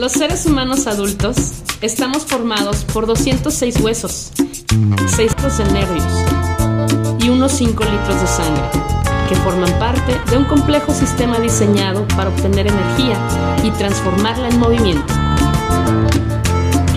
[0.00, 1.36] Los seres humanos adultos
[1.82, 4.32] estamos formados por 206 huesos,
[5.14, 6.06] 600 de nervios
[7.18, 8.62] y unos 5 litros de sangre,
[9.28, 13.18] que forman parte de un complejo sistema diseñado para obtener energía
[13.62, 15.12] y transformarla en movimiento.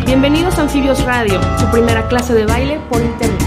[0.05, 3.42] Bienvenidos a Anfibios Radio, su primera clase de baile por internet.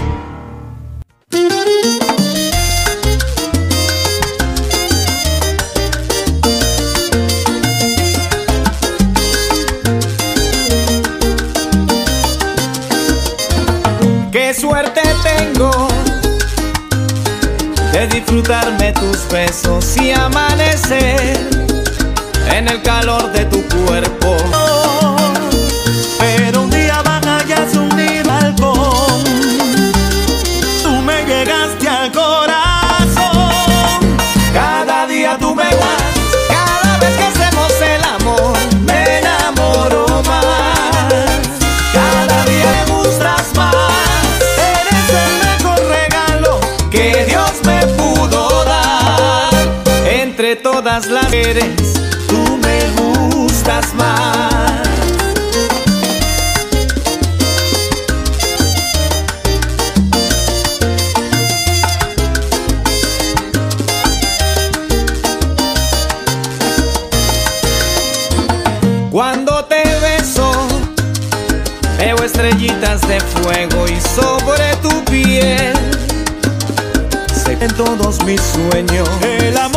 [18.27, 21.37] disfrutarme tus besos y amanecer
[22.53, 24.66] en el calor de tu cuerpo.
[73.07, 75.73] de fuego y sobre tu piel.
[77.33, 79.76] Sé en todos mis sueños el amor.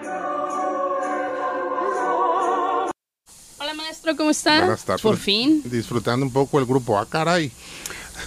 [4.15, 4.59] ¿cómo está?
[4.59, 5.01] Buenas tardes.
[5.01, 5.61] Por fin.
[5.65, 6.97] Disfrutando un poco el grupo.
[6.97, 7.51] Ah, caray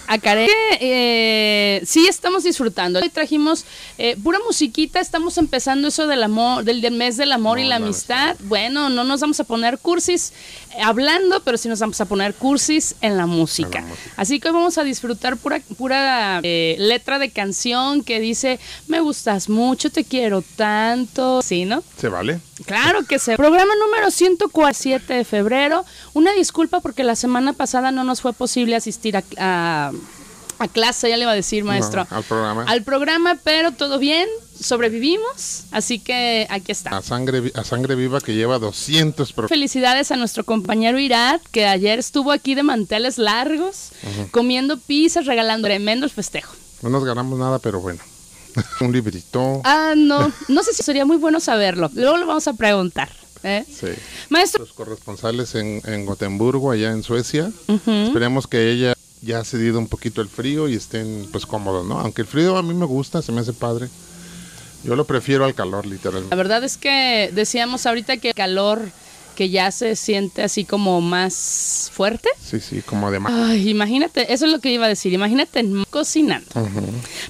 [0.07, 0.49] a Karen.
[0.81, 3.01] Eh, sí, estamos disfrutando.
[3.01, 3.65] Hoy trajimos
[3.99, 7.77] eh, pura musiquita, estamos empezando eso del amor, del, del mes del amor y la
[7.77, 8.37] amistad.
[8.41, 10.33] Bueno, no nos vamos a poner cursis
[10.77, 13.85] eh, hablando, pero sí nos vamos a poner cursis en la música.
[14.17, 18.59] Así que hoy vamos a disfrutar pura, pura eh, letra de canción que dice,
[18.89, 21.43] me gustas mucho, te quiero tanto.
[21.43, 21.83] ¿Sí, no?
[21.99, 22.41] ¿Se vale?
[22.67, 23.33] Claro que sí.
[23.37, 25.85] Programa número 147 de febrero.
[26.13, 29.93] Una disculpa porque la semana pasada no nos fue posible asistir a, a-
[30.59, 32.07] a clase, ya le iba a decir, maestro.
[32.11, 32.65] No, al programa.
[32.65, 34.29] Al programa, pero todo bien,
[34.79, 36.97] sobrevivimos, así que aquí está.
[36.97, 41.67] A sangre, a sangre viva que lleva 200 pro- Felicidades a nuestro compañero Irat, que
[41.67, 43.91] ayer estuvo aquí de manteles largos,
[44.31, 46.55] comiendo pizzas, regalando tremendo el festejo.
[46.83, 48.01] No nos ganamos nada, pero bueno.
[48.81, 49.61] Un librito.
[49.65, 51.91] Ah, no, no sé si sería muy bueno saberlo.
[51.95, 53.09] Luego lo vamos a preguntar.
[53.43, 53.65] ¿eh?
[53.69, 53.89] Sí.
[54.29, 57.51] Maestro, Los corresponsales en, en Gotemburgo, allá en Suecia.
[57.67, 58.95] Esperemos que ella
[59.25, 61.99] ya ha cedido un poquito el frío y estén pues cómodos, ¿no?
[62.01, 63.89] Aunque el frío a mí me gusta, se me hace padre.
[64.85, 66.37] Yo lo prefiero al calor, La literalmente.
[66.37, 68.83] verdad es que decíamos ahorita que el calor
[69.35, 72.29] que ya se siente así como más fuerte.
[72.41, 75.65] Sí, sí, como de ma- Ay, imagínate, eso es lo que iba a decir, imagínate
[75.91, 76.47] cocinando.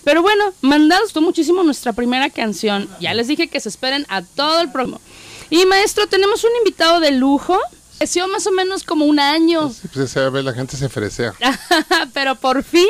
[0.04, 2.88] Pero bueno, mandados gustó muchísimo nuestra primera canción.
[3.00, 5.00] Ya les dije que se esperen a todo el programa.
[5.48, 7.58] Y maestro, tenemos un invitado de lujo.
[7.98, 11.32] Creció más o menos como un año, Sí, pues se ve, la gente se fresea.
[12.12, 12.88] pero por fin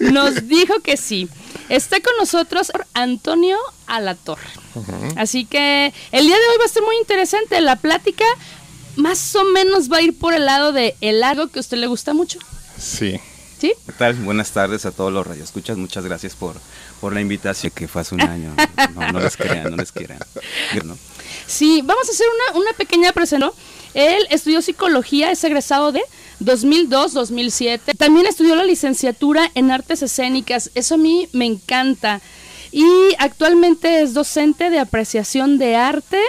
[0.00, 1.28] nos dijo que sí.
[1.68, 3.56] Está con nosotros Antonio
[3.86, 4.48] Alatorre.
[5.16, 7.60] Así que el día de hoy va a ser muy interesante.
[7.60, 8.24] La plática
[8.96, 11.78] más o menos va a ir por el lado de el algo que a usted
[11.78, 12.38] le gusta mucho.
[12.78, 13.20] Sí.
[13.60, 13.74] ¿Sí?
[13.84, 14.14] ¿Qué tal?
[14.14, 15.76] Buenas tardes a todos los radioescuchas.
[15.76, 16.56] Muchas gracias por,
[17.00, 18.54] por la invitación que fue hace un año.
[18.94, 20.18] No, no les crean, no les crean.
[20.84, 20.96] ¿no?
[21.50, 23.58] Sí, vamos a hacer una, una pequeña presentación.
[23.92, 26.02] Él estudió psicología, es egresado de
[26.44, 27.96] 2002-2007.
[27.96, 30.70] También estudió la licenciatura en artes escénicas.
[30.74, 32.20] Eso a mí me encanta.
[32.72, 32.86] Y
[33.18, 36.20] actualmente es docente de apreciación de arte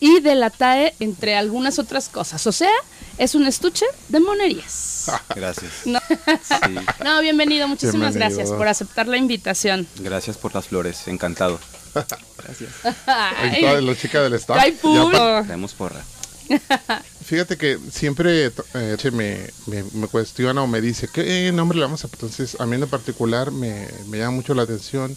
[0.00, 2.46] y de la TAE, entre algunas otras cosas.
[2.46, 2.70] O sea,
[3.18, 5.10] es un estuche de monerías.
[5.34, 5.72] Gracias.
[5.86, 6.74] No, Sí,
[7.04, 8.38] no, bienvenido, muchísimas Bienvenido.
[8.38, 9.86] gracias por aceptar la invitación.
[9.98, 11.06] gracias por las flores.
[11.06, 11.58] Encantado.
[13.06, 14.56] Ahí Ay, está la chica del staff.
[14.60, 15.42] Ay, Ya puro.
[15.44, 16.02] Traemos porra.
[17.24, 21.84] Fíjate que siempre eh, che, me, me, me cuestiona o me dice, ¿qué nombre le
[21.84, 25.16] vamos a Entonces, a mí en particular me, me llama mucho la atención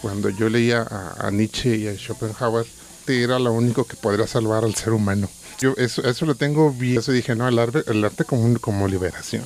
[0.00, 2.66] cuando yo leía a, a Nietzsche y a Schopenhauer,
[3.06, 5.28] que era lo único que podría salvar al ser humano.
[5.60, 6.98] Yo eso, eso lo tengo bien.
[6.98, 9.44] Eso dije, no, el arte, el arte como, un- como liberación.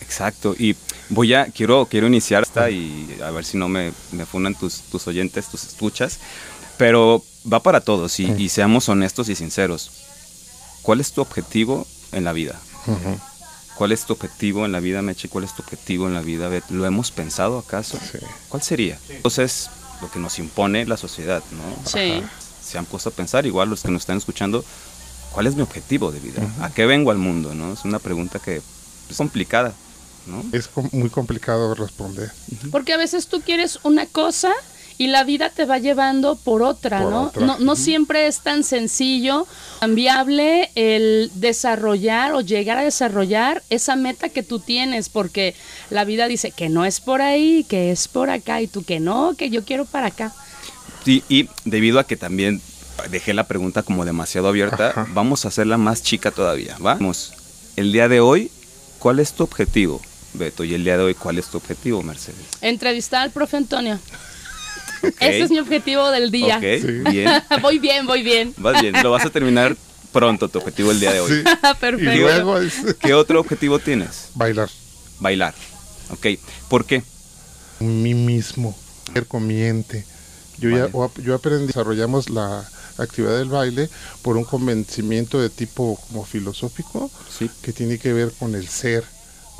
[0.00, 0.54] Exacto.
[0.58, 0.76] Y
[1.08, 4.80] voy a, quiero, quiero iniciar esta y a ver si no me, me funan tus,
[4.90, 6.18] tus oyentes, tus escuchas.
[6.76, 9.90] Pero va para todos y, y seamos honestos y sinceros.
[10.82, 12.60] ¿Cuál es tu objetivo en la vida?
[13.76, 15.28] ¿Cuál es tu objetivo en la vida, Meche?
[15.28, 16.64] ¿Cuál es tu objetivo en la vida, Bet?
[16.70, 17.98] ¿Lo hemos pensado acaso?
[17.98, 18.18] Sí.
[18.48, 18.98] ¿Cuál sería?
[19.08, 19.70] Entonces,
[20.00, 21.90] lo que nos impone la sociedad, ¿no?
[21.90, 22.22] Sí.
[22.62, 24.64] Se han puesto a pensar, igual los que nos están escuchando,
[25.32, 26.42] ¿cuál es mi objetivo de vida?
[26.60, 27.72] ¿A qué vengo al mundo, no?
[27.72, 29.74] Es una pregunta que es complicada,
[30.26, 30.44] ¿no?
[30.52, 32.30] Es com- muy complicado responder.
[32.70, 34.52] Porque a veces tú quieres una cosa
[34.96, 37.22] y la vida te va llevando por otra, Por ¿no?
[37.24, 37.44] otra.
[37.44, 39.46] No, no siempre es tan sencillo,
[39.80, 45.54] tan viable el desarrollar o llegar a desarrollar esa meta que tú tienes, porque
[45.90, 49.00] la vida dice que no es por ahí, que es por acá, y tú que
[49.00, 50.32] no, que yo quiero para acá.
[51.04, 52.62] Sí, y debido a que también
[53.10, 55.06] dejé la pregunta como demasiado abierta, Ajá.
[55.12, 57.32] vamos a hacerla más chica todavía, Vamos,
[57.74, 58.50] el día de hoy,
[59.00, 60.00] ¿cuál es tu objetivo,
[60.34, 60.64] Beto?
[60.64, 62.38] Y el día de hoy, ¿cuál es tu objetivo, Mercedes?
[62.60, 63.98] Entrevistar al profe Antonio.
[65.20, 66.56] Ese es mi objetivo del día.
[66.56, 67.10] Ok, Sí.
[67.10, 67.30] bien.
[67.62, 68.54] voy bien, voy bien.
[68.56, 69.76] Vas bien, lo vas a terminar
[70.12, 71.30] pronto, tu objetivo el día de hoy.
[71.32, 71.42] Sí.
[71.80, 72.12] Perfecto.
[72.12, 74.28] Y luego es ¿Qué otro objetivo tienes?
[74.34, 74.68] bailar.
[75.20, 75.54] Bailar.
[76.10, 76.26] Ok,
[76.68, 77.02] ¿por qué?
[77.80, 78.76] mí mismo,
[79.12, 80.04] ser comiente.
[80.58, 81.12] Yo ya Vale.
[81.22, 82.66] yo aprendí, desarrollamos la
[82.98, 83.90] actividad del baile
[84.22, 87.50] por un convencimiento de tipo como filosófico Sí.
[87.62, 89.04] que tiene que ver con el ser,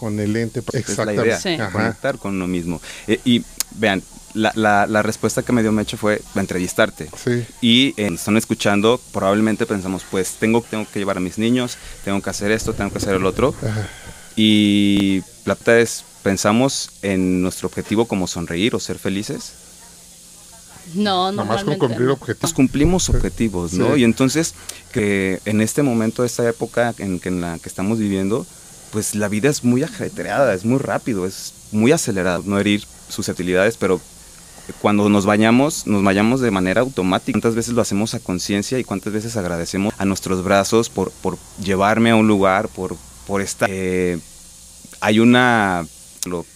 [0.05, 0.63] con el ente.
[0.73, 1.57] Es la idea, Sí.
[1.73, 2.81] Conectar con uno mismo.
[3.07, 3.43] Eh, y
[3.77, 4.03] vean,
[4.35, 7.09] la, la- la respuesta que me dio Meche fue entrevistarte.
[7.25, 7.45] Sí.
[7.61, 12.21] Y eh, están escuchando, probablemente pensamos, pues tengo, tengo que llevar a mis niños, tengo
[12.21, 13.55] que hacer esto, tengo que hacer el otro.
[13.63, 13.89] Ajá.
[14.37, 19.53] Y la verdad es, pensamos en nuestro objetivo como sonreír o ser felices.
[20.95, 22.13] No, Nada más con cumplir no.
[22.13, 22.43] objetivos.
[22.43, 23.95] Nos cumplimos objetivos, ¿no?
[23.95, 24.01] Sí.
[24.01, 24.55] Y entonces,
[24.93, 28.47] que en este momento, esta época en, que en la que estamos viviendo,
[28.95, 32.41] pues la vida es muy ajetreada, es muy rápido, es muy acelerada.
[32.45, 34.01] No herir susceptibilidades, pero
[34.81, 37.33] cuando nos bañamos, nos bañamos de manera automática.
[37.33, 41.37] ¿Cuántas veces lo hacemos a conciencia y cuántas veces agradecemos a nuestros brazos por, por
[41.63, 42.97] llevarme a un lugar, por,
[43.27, 43.69] por estar?
[43.71, 44.19] Eh,
[45.01, 45.85] hay una,
[46.25, 46.47] lo-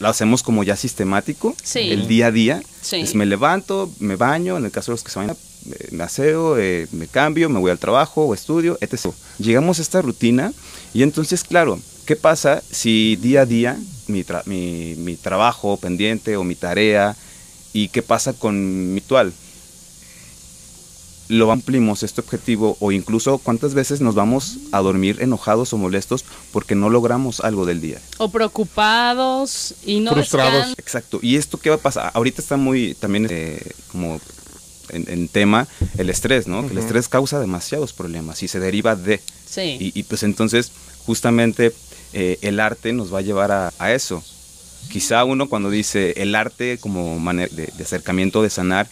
[0.00, 1.90] lo hacemos como ya sistemático, Sí.
[1.92, 2.62] el día a día.
[2.82, 3.04] Sí.
[3.14, 5.36] Me levanto, me baño, en el caso de los que se bañan,
[5.70, 9.12] eh, me aseo, eh, me cambio, me voy al trabajo o estudio, etc.
[9.38, 10.52] Llegamos a esta rutina
[10.94, 13.78] y entonces, claro, ¿qué pasa si día a día
[14.08, 17.16] mi, tra- mi, mi trabajo pendiente o mi tarea
[17.72, 19.32] y qué pasa con mi actual?
[21.28, 26.24] Lo cumplimos este objetivo o incluso cuántas veces nos vamos a dormir enojados o molestos
[26.50, 28.00] porque no logramos algo del día.
[28.18, 30.74] O preocupados y no Frustrados.
[30.76, 31.20] Exacto.
[31.22, 32.10] ¿Y esto qué va a pasar?
[32.14, 34.20] Ahorita está muy también eh, como
[34.88, 35.68] en, en tema
[35.98, 36.66] el estrés, ¿no?
[36.66, 39.20] Que el estrés causa demasiados problemas y se deriva de.
[39.50, 39.76] Sí.
[39.80, 40.70] Y, y, pues entonces
[41.06, 41.72] justamente
[42.12, 44.22] eh, el arte nos va a llevar a, a eso.
[44.90, 48.88] Quizá uno cuando dice el arte como mane- de, de acercamiento, de sanar,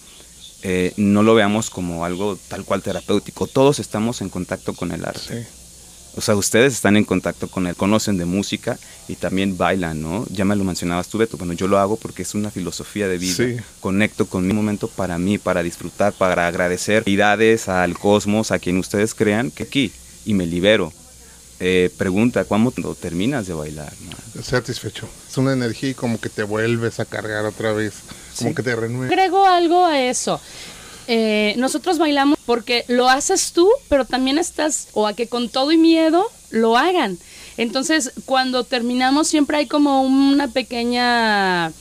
[0.62, 3.46] eh, no lo veamos como algo tal cual terapéutico.
[3.46, 5.44] Todos estamos en contacto con el arte.
[5.44, 5.48] Sí.
[6.16, 10.26] O sea, ustedes están en contacto con él, conocen de música y también bailan, ¿no?
[10.30, 11.36] Ya me lo mencionabas tú, Beto.
[11.36, 13.34] Bueno, yo lo hago porque es una filosofía de vida.
[13.36, 13.56] Sí.
[13.78, 18.78] Conecto con mi momento para mí, para disfrutar, para agradecer deidades, al cosmos, a quien
[18.78, 19.92] ustedes crean que aquí
[20.28, 20.92] y me libero.
[21.60, 23.92] Eh, pregunta, ¿cuándo terminas de bailar?
[24.36, 24.42] no?
[24.42, 25.08] Satisfecho.
[25.28, 27.94] Es una energía y como que te vuelves a cargar otra vez.
[28.36, 28.54] Como Sí.
[28.54, 29.06] que te renueva.
[29.06, 30.40] Agrego algo a eso.
[31.08, 35.72] Eh, nosotros bailamos porque lo haces tú, pero también estás, o a que con todo
[35.72, 37.18] y miedo lo hagan.
[37.56, 41.72] Entonces, cuando terminamos, siempre hay como una pequeña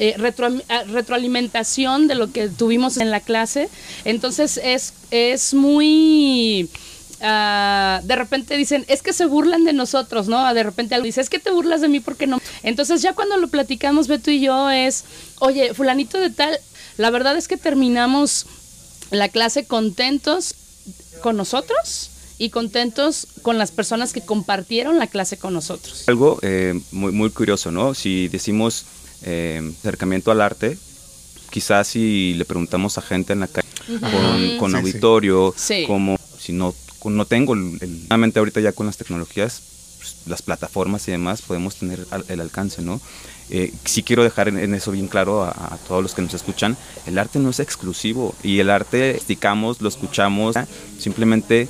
[0.00, 3.68] eh, retro- ah, retroalimentación de lo que tuvimos en la clase.
[4.04, 6.70] Entonces, es, es muy.
[7.20, 10.52] Ah, de repente dicen, es que se burlan de nosotros, ¿no?
[10.54, 12.40] De repente algo dice, es que te burlas de mí porque no.
[12.62, 15.04] Entonces ya cuando lo platicamos Beto y yo es,
[15.40, 16.58] oye, fulanito de tal,
[16.96, 18.46] la verdad es que terminamos
[19.10, 20.54] la clase contentos
[21.22, 26.04] con nosotros y contentos con las personas que compartieron la clase con nosotros.
[26.06, 27.94] Algo eh, muy, muy curioso, ¿no?
[27.94, 28.84] Si decimos
[29.22, 30.78] eh, acercamiento al arte,
[31.50, 34.82] quizás si le preguntamos a gente en la calle con, con Sí, sí.
[34.82, 35.84] auditorio, Sí.
[35.86, 39.62] como si no, no tengo el, el- realmente ahorita ya con las tecnologías,
[39.98, 43.00] pues, las plataformas y demás, podemos tener al- el alcance, ¿no?
[43.50, 46.34] Eh, sí quiero dejar en, en eso bien claro a, a todos los que nos
[46.34, 46.76] escuchan,
[47.06, 50.54] el arte no es exclusivo y el arte esticamos, lo escuchamos,
[50.98, 51.66] simplemente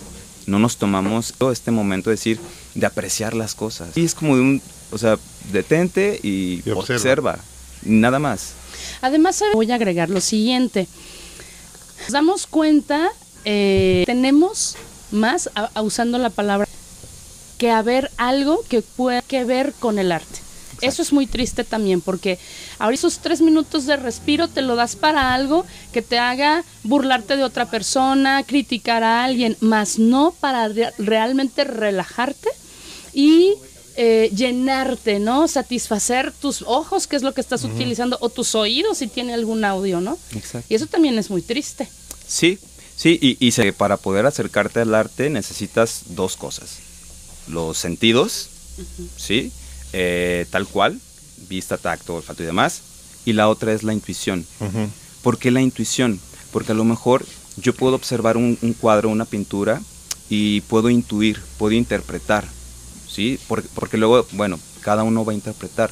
[0.46, 2.40] no nos tomamos todo este momento de decir,
[2.74, 3.96] de apreciar las cosas.
[3.96, 5.18] Y es como de un, o sea,
[5.52, 6.96] detente y, Y observa.
[6.96, 7.38] observa.
[7.82, 8.52] nada más.
[9.02, 10.88] Además, voy a agregar lo siguiente.
[12.02, 13.08] Nos damos cuenta,
[13.44, 14.76] eh, tenemos
[15.10, 16.66] más, a- a- usando la palabra,
[17.58, 20.40] que haber algo que pueda que ver con el arte.
[20.80, 22.38] Eso es muy triste también, porque
[22.78, 27.36] ahora esos tres minutos de respiro te lo das para algo que te haga burlarte
[27.36, 32.48] de otra persona, criticar a alguien, más no para re- realmente relajarte
[33.12, 33.54] y
[33.96, 35.48] eh, llenarte, ¿no?
[35.48, 39.64] Satisfacer tus ojos, que es lo que estás utilizando, o tus oídos, si tiene algún
[39.64, 40.16] audio, ¿no?
[40.36, 40.66] Exacto.
[40.68, 41.88] Y eso también es muy triste.
[42.24, 42.60] Sí,
[42.98, 46.78] sí, y, y se- para poder acercarte al arte necesitas dos cosas.
[47.48, 48.50] Los sentidos,
[49.16, 49.50] ¿sí?
[49.94, 51.00] Eh, tal cual,
[51.48, 52.82] vista, tacto, olfato y demás.
[53.24, 54.44] Y la otra es la intuición.
[54.60, 54.88] Ujú.
[55.22, 56.20] ¿Por qué la intuición?
[56.52, 57.24] Porque a lo mejor
[57.56, 59.80] yo puedo observar un, un cuadro, una pintura,
[60.30, 62.46] y puedo intuir, puedo interpretar,
[63.10, 63.38] ¿sí?
[63.48, 65.90] Porque, porque luego, bueno, cada uno va a interpretar.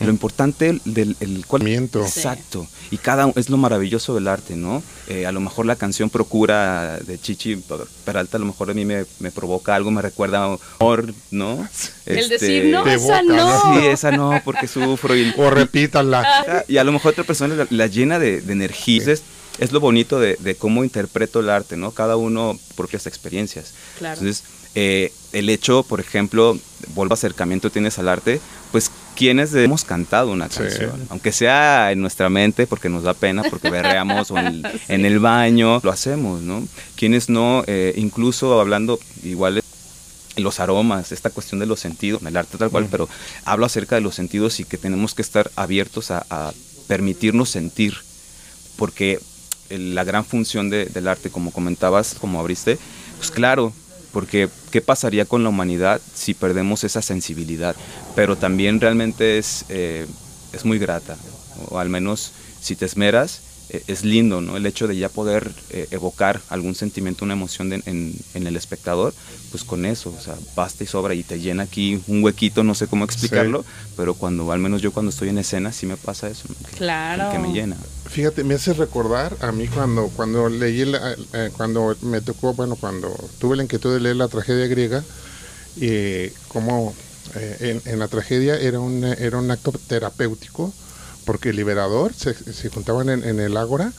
[0.00, 1.62] Lo importante del el cual-.
[1.64, 2.18] Sí.
[2.20, 2.66] Exacto.
[2.90, 4.82] Y cada es lo maravilloso del arte, ¿no?
[5.08, 7.56] Eh, a lo mejor la canción Procura de Chichi
[8.04, 11.66] Peralta, a lo mejor a mí me, me provoca algo, me recuerda a amor, ¿no?
[12.04, 13.62] El Este, decir, no, De esa boca, no.
[13.80, 15.16] Sí, esa no, porque sufro.
[15.16, 16.22] Y, O repítala.
[16.46, 18.98] Ah, y a lo mejor otra persona la, la llena de, de energía.
[18.98, 19.24] Entonces,
[19.58, 21.92] es lo bonito de, de cómo interpreto el arte, ¿no?
[21.92, 23.72] Cada uno propias experiencias.
[23.98, 24.20] Claro.
[24.20, 26.58] Entonces, eh, el hecho, por ejemplo,
[26.94, 28.40] vuelvo acercamiento tienes al arte,
[28.72, 30.58] pues quienes hemos cantado una Sí.
[30.58, 35.04] canción, aunque sea en nuestra mente, porque nos da pena, porque berreamos o en, en
[35.04, 36.66] el baño, lo hacemos, ¿no?
[36.96, 39.62] Quienes no, eh, incluso hablando igual
[40.36, 43.08] los aromas, esta cuestión de los sentidos, el arte tal cual, pero
[43.44, 46.52] hablo acerca de los sentidos y que tenemos que estar abiertos a, a
[46.88, 47.94] permitirnos sentir,
[48.76, 49.20] porque
[49.70, 52.78] la gran función de- del arte, como comentabas, como abriste,
[53.18, 53.72] pues claro,
[54.14, 57.76] porque ¿qué pasaría con la humanidad si perdemos esa sensibilidad?
[58.14, 60.06] Pero también realmente es, eh,
[60.52, 61.16] es muy grata,
[61.68, 64.56] o al menos si te esmeras, es lindo, ¿no?
[64.56, 68.56] El hecho de ya poder eh, evocar algún sentimiento, una emoción de- en, en el
[68.56, 69.14] espectador,
[69.50, 72.74] pues con eso, o sea, basta y sobra y te llena aquí un huequito, no
[72.74, 73.64] sé cómo explicarlo,
[73.96, 76.54] pero cuando, al menos yo cuando estoy en escena, sí me pasa eso, ¿no?
[76.68, 77.30] que, Claro.
[77.32, 77.76] que me llena.
[78.06, 82.76] Fíjate, me hace recordar a mí cuando cuando leí la- eh, cuando me tocó, bueno,
[82.76, 85.02] cuando tuve la inquietud de leer la tragedia griega
[85.76, 86.94] y cómo
[87.34, 90.72] eh, en, en la tragedia era un, eh, era un acto terapéutico,
[91.24, 93.92] porque el liberador se, se juntaban en, en el ágora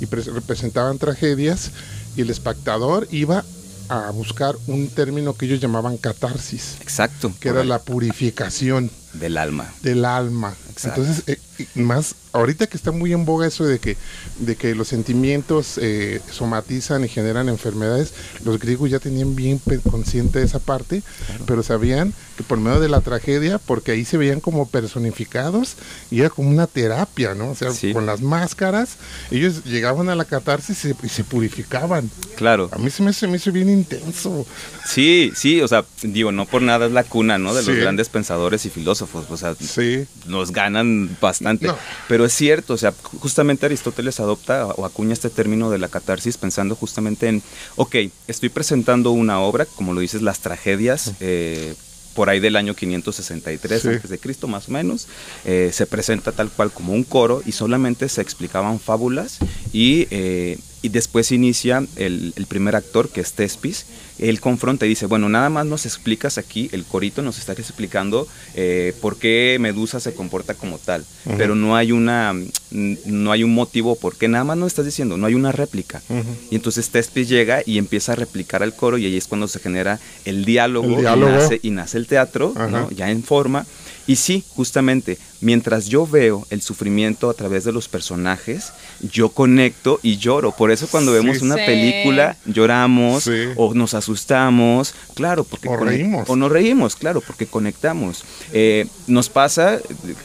[0.00, 1.70] y pre- representaban tragedias
[2.16, 3.44] y el espectador iba
[3.88, 7.32] a buscar un término que ellos llamaban catarsis, Exacto.
[7.40, 9.72] que era la purificación Del alma.
[9.82, 10.54] del alma.
[10.70, 11.00] Exacto.
[11.02, 11.24] Entonces,
[11.58, 13.96] eh, más ahorita que está muy en boga eso de que,
[14.38, 18.12] de que los sentimientos eh, somatizan y generan enfermedades,
[18.44, 21.02] los griegos ya tenían bien consciente de esa parte,
[21.46, 25.74] pero sabían que por medio de la tragedia, porque ahí se veían como personificados
[26.10, 27.50] y era como una terapia, ¿no?
[27.50, 27.92] O sea, Sí.
[27.92, 28.96] con las máscaras,
[29.30, 32.10] ellos llegaban a la catarsis y se, y se purificaban.
[32.36, 32.68] Claro.
[32.72, 34.46] A mí se me, se me hizo bien intenso.
[34.86, 37.54] Sí, sí, o sea, digo, no por nada es la cuna, ¿no?
[37.54, 37.80] De los Sí.
[37.80, 40.06] grandes pensadores y filósofos, o sea, Sí.
[40.26, 41.66] nos ganan bastante.
[41.66, 41.76] No.
[42.08, 46.36] Pero es cierto, o sea, justamente Aristóteles adopta o acuña este término de la catarsis
[46.36, 47.42] pensando justamente en,
[47.76, 47.96] ok,
[48.26, 51.74] estoy presentando una obra, como lo dices, las tragedias, eh,
[52.14, 53.88] por ahí del año 563 Sí.
[53.88, 55.06] antes de Cristo más o menos,
[55.44, 59.38] eh, se presenta tal cual como un coro y solamente se explicaban fábulas
[59.72, 63.86] y, eh, y después inicia el, el primer actor que es Tespis,
[64.20, 68.28] él confronta y dice, bueno, nada más nos explicas aquí, el corito nos está explicando
[68.54, 71.04] eh, por qué Medusa se comporta como tal,
[71.36, 72.34] pero no hay una,
[72.70, 76.02] no hay un motivo por qué, nada más nos estás diciendo, no hay una réplica.
[76.50, 79.58] Y entonces Tespis llega y empieza a replicar al coro y ahí es cuando se
[79.58, 81.32] genera el diálogo, El diálogo.
[81.32, 82.54] Y, nace, y nace el teatro,
[82.94, 83.66] ya en forma.
[84.06, 90.00] Y sí, justamente, mientras yo veo el sufrimiento a través de los personajes, yo conecto
[90.02, 90.52] y lloro.
[90.52, 91.62] Por eso cuando vemos una Sí.
[91.66, 93.30] película, lloramos Sí.
[93.56, 96.28] o nos asustamos, claro, porque O reímos.
[96.28, 98.24] O nos reímos, claro, porque conectamos.
[98.52, 99.78] Eh, nos pasa,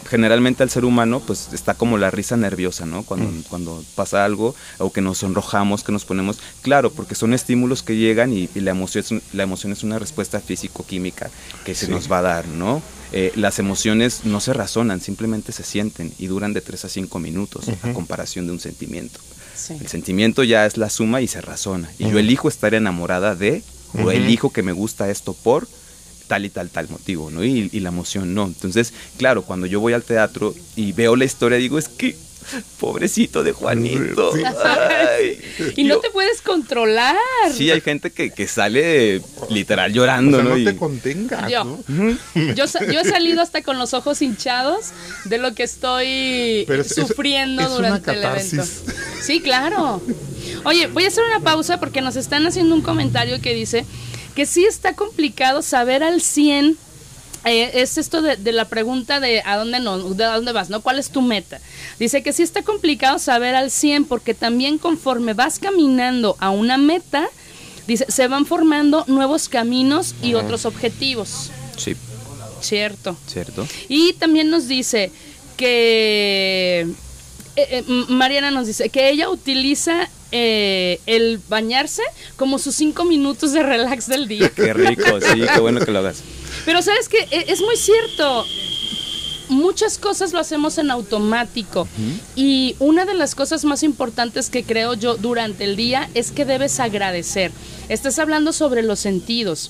[0.09, 3.03] generalmente al ser humano, pues está como la risa nerviosa, ¿no?
[3.03, 3.43] Cuando, Mm.
[3.49, 7.95] cuando pasa algo o que nos sonrojamos, que nos ponemos, claro, porque son estímulos que
[7.95, 11.29] llegan y, y la, emoción es, la emoción es una respuesta físico-química
[11.65, 11.91] que se Sí.
[11.91, 12.81] nos va a dar, ¿no?
[13.17, 17.19] Eh, las emociones no se razonan, simplemente se sienten y duran de 3 a 5
[17.19, 19.21] minutos a comparación de un sentimiento.
[19.55, 19.77] Sí.
[19.79, 21.89] El sentimiento ya es la suma y se razona.
[21.97, 23.63] Y yo elijo elijo estar enamorada de,
[23.93, 25.65] o elijo que me gusta esto por
[26.27, 27.41] tal y tal, tal motivo, ¿no?
[27.41, 28.47] Y, y la emoción no.
[28.47, 32.17] Entonces, claro, cuando yo voy al teatro y veo la historia, digo, es que,
[32.79, 34.31] pobrecito de Juanito.
[34.33, 35.39] Ay,
[35.75, 37.15] Y no yo- te puedes controlar.
[37.53, 40.49] Sí, hay gente que, que sale literal llorando, O sea, ¿no?
[40.51, 41.63] no Y- te contengas, Yo.
[41.63, 42.17] ¿no?
[42.55, 44.87] Yo, sa- yo he salido hasta con los ojos hinchados
[45.25, 48.63] de lo que estoy Pero es- es- sufriendo es durante el evento.
[49.21, 50.01] Sí, claro.
[50.63, 53.85] Oye, voy a hacer una pausa porque nos están haciendo un comentario que dice
[54.35, 56.77] que sí está complicado saber al 100
[57.45, 60.69] eh, es esto de, de la pregunta de a dónde no, de a dónde vas,
[60.69, 60.81] ¿no?
[60.81, 61.59] ¿Cuál es tu meta?
[61.99, 66.77] Dice que sí está complicado saber al 100 porque también conforme vas caminando a una
[66.77, 67.27] meta,
[67.87, 71.51] dice, se van formando nuevos caminos y otros objetivos.
[71.77, 71.95] Sí,
[72.61, 73.15] Cierto.
[73.27, 73.67] ¿cierto?
[73.89, 75.11] Y también nos dice
[75.55, 76.87] que
[77.55, 82.01] eh, eh, Mariana nos dice que ella utiliza eh, el bañarse
[82.35, 84.49] como sus cinco minutos de relax del día.
[84.49, 86.23] Qué rico, sí, qué bueno que lo hagas.
[86.65, 88.45] Pero sabes que es muy cierto.
[89.47, 91.87] Muchas cosas lo hacemos en automático
[92.35, 96.45] y una de las cosas más importantes que creo yo durante el día es que
[96.45, 97.51] debes agradecer.
[97.87, 99.69] Estás hablando sobre los sentidos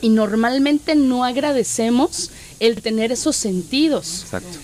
[0.00, 4.58] y normalmente no agradecemos el tener esos sentidos Exacto.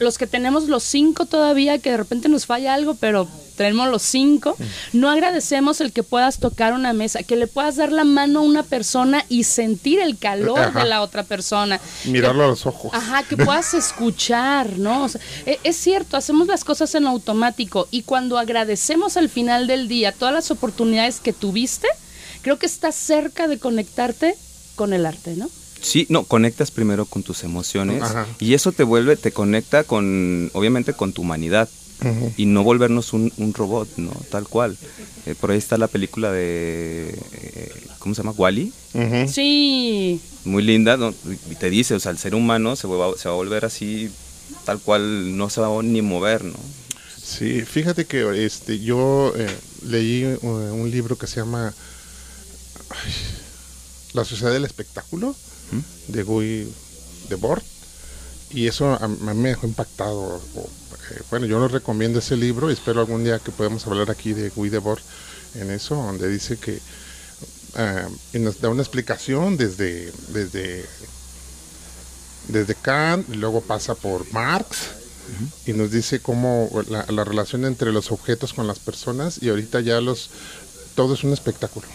[0.00, 4.02] Los que tenemos los cinco todavía, que de repente nos falla algo, pero tenemos los
[4.02, 4.56] cinco,
[4.92, 8.42] no agradecemos el que puedas tocar una mesa, que le puedas dar la mano a
[8.42, 10.82] una persona y sentir el calor Ajá.
[10.82, 11.80] de la otra persona.
[12.06, 12.90] Mirarlo a los ojos.
[12.94, 13.74] Ajá, que puedas
[14.12, 15.04] escuchar, ¿no?
[15.04, 19.66] O sea, e- es cierto, hacemos las cosas en automático y cuando agradecemos al final
[19.66, 21.86] del día todas las oportunidades que tuviste,
[22.40, 24.34] creo que estás cerca de conectarte
[24.74, 25.48] con el arte, ¿no?
[25.82, 28.26] Sí, no, conectas primero con tus emociones Ajá.
[28.38, 31.68] y eso te vuelve, te conecta con, obviamente, con tu humanidad
[32.36, 34.10] y no volvernos un, un robot, ¿no?
[34.30, 34.76] Tal cual.
[35.26, 38.34] Eh, por ahí está la película de, eh, ¿cómo se llama?
[38.36, 38.72] Wally.
[38.94, 39.28] Ujú.
[39.32, 41.14] Sí, Muy linda, ¿no?
[41.50, 44.10] Y te dice, o sea, el ser humano se va, se va a volver así,
[44.64, 46.58] tal cual, no se va a ni mover, ¿no?
[47.22, 49.46] Sí, fíjate que este yo eh,
[49.86, 51.72] leí un libro que se llama
[52.90, 53.12] ay,
[54.12, 55.36] La Sociedad del Espectáculo
[56.08, 56.72] de Guy
[57.28, 57.62] Debord
[58.50, 60.40] y eso a, mí me dejó impactado.
[61.10, 64.34] eh, bueno, yo lo recomiendo ese libro y espero algún día que podamos hablar aquí
[64.34, 65.00] de Guy Debord
[65.54, 66.80] en eso, donde dice que
[67.76, 70.84] ah, y nos da una explicación desde desde
[72.48, 74.88] desde Kant y luego pasa por Marx
[75.64, 79.80] y nos dice cómo la, la relación entre los objetos con las personas y ahorita
[79.80, 80.30] ya los
[80.94, 81.86] todo es un espectáculo.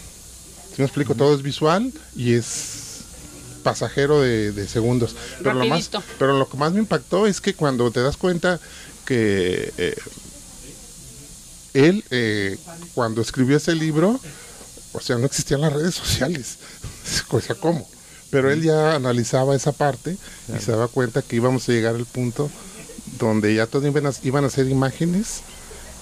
[0.74, 2.87] Si me explico, todo es visual y es
[3.58, 5.14] pasajero de, de segundos.
[5.38, 8.60] Pero lo, más, pero lo que más me impactó es que cuando te das cuenta
[9.04, 9.96] que eh,
[11.74, 12.58] él, eh,
[12.94, 14.20] cuando escribió ese libro,
[14.92, 16.58] o sea, no existían las redes sociales.
[17.30, 17.88] O sea, ¿cómo?
[18.30, 20.18] Pero él ya analizaba esa parte
[20.54, 22.50] y se daba cuenta que íbamos a llegar al punto
[23.18, 25.40] donde ya todos iban a, iban a ser imágenes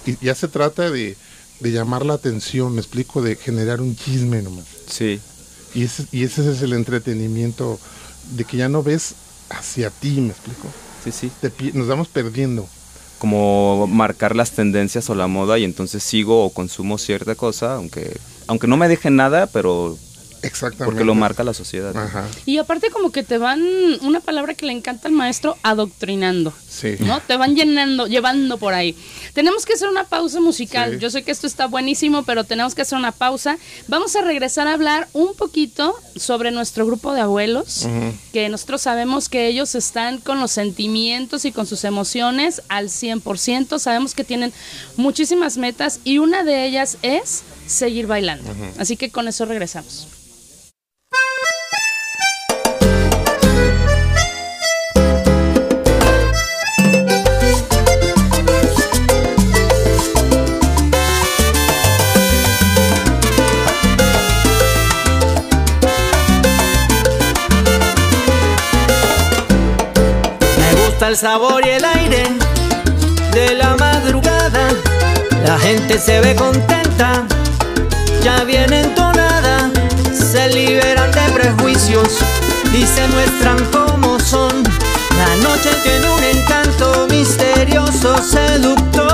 [0.04, 1.16] y ya se trata de,
[1.60, 4.64] de llamar la atención, me explico, de generar un chisme nomás.
[4.90, 5.20] Sí,
[5.76, 7.78] Y ese, y ese es el entretenimiento
[8.30, 9.14] de que ya no ves
[9.50, 10.68] hacia ti, me explico.
[11.04, 11.30] sí, sí.
[11.42, 12.66] Te nos vamos perdiendo.
[13.18, 18.16] Como marcar las tendencias o la moda y entonces sigo o consumo cierta cosa, aunque,
[18.46, 19.98] aunque no me deje nada, pero
[20.46, 20.84] Exactamente.
[20.86, 21.96] porque lo marca la sociedad.
[21.96, 23.62] Ajá, Y aparte como que te van,
[24.02, 26.52] una palabra que le encanta al maestro, adoctrinando.
[26.68, 26.96] sí.
[27.00, 27.20] ¿no?
[27.20, 28.96] Te van llenando, llevando por ahí.
[29.32, 30.94] Tenemos que hacer una pausa musical.
[30.94, 30.98] Sí.
[30.98, 33.58] Yo sé que esto está buenísimo, pero tenemos que hacer una pausa.
[33.88, 37.86] Vamos a regresar a hablar un poquito sobre nuestro grupo de abuelos,
[38.32, 43.78] que nosotros sabemos que ellos están con los sentimientos y con sus emociones al 100%.
[43.78, 44.52] Sabemos que tienen
[44.96, 48.50] muchísimas metas y una de ellas es seguir bailando.
[48.78, 50.08] Así que con eso regresamos.
[71.06, 72.24] El sabor y el aire
[73.30, 74.70] de la madrugada.
[75.46, 77.22] La gente se ve contenta,
[78.24, 79.70] ya viene entonada.
[80.12, 82.18] Se liberan de prejuicios
[82.72, 84.64] y se muestran como son.
[85.16, 89.06] La noche tiene un encanto misterioso, seductor.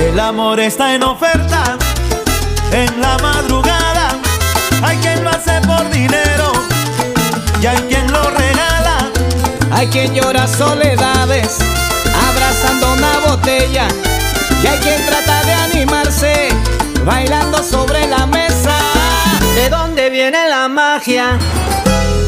[0.00, 1.78] El amor está en oferta
[2.72, 4.16] en la madrugada.
[4.82, 6.71] Hay quien lo hace por dinero
[7.62, 9.10] y hay quien lo regala.
[9.70, 11.58] Hay quien llora soledades,
[12.28, 13.86] abrazando una botella.
[14.62, 16.48] Y hay quien trata de animarse,
[17.04, 18.76] bailando sobre la mesa.
[19.54, 21.38] ¿De dónde viene la magia?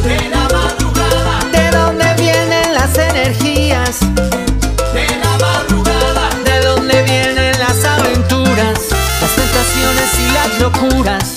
[0.05, 4.01] De la madrugada, ¿De dónde vienen las energías?
[4.01, 8.79] de la madrugada, ¿De dónde vienen las aventuras?
[9.21, 11.34] Las tentaciones y las locuras.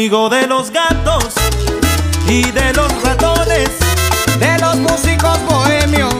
[0.00, 1.34] Amigo de los gatos
[2.26, 3.68] y de los ratones.
[4.38, 6.14] de los músicos bohemios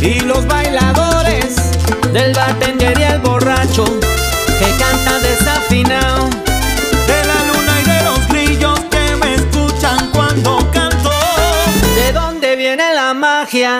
[0.00, 1.56] y los bailadores,
[2.12, 3.86] del bartender y el borracho
[4.60, 6.30] que canta desafinado.
[7.08, 11.10] De la luna y de los grillos que me escuchan cuando canto.
[11.96, 13.78] ¿De dónde viene la magia?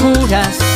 [0.00, 0.69] Locuras.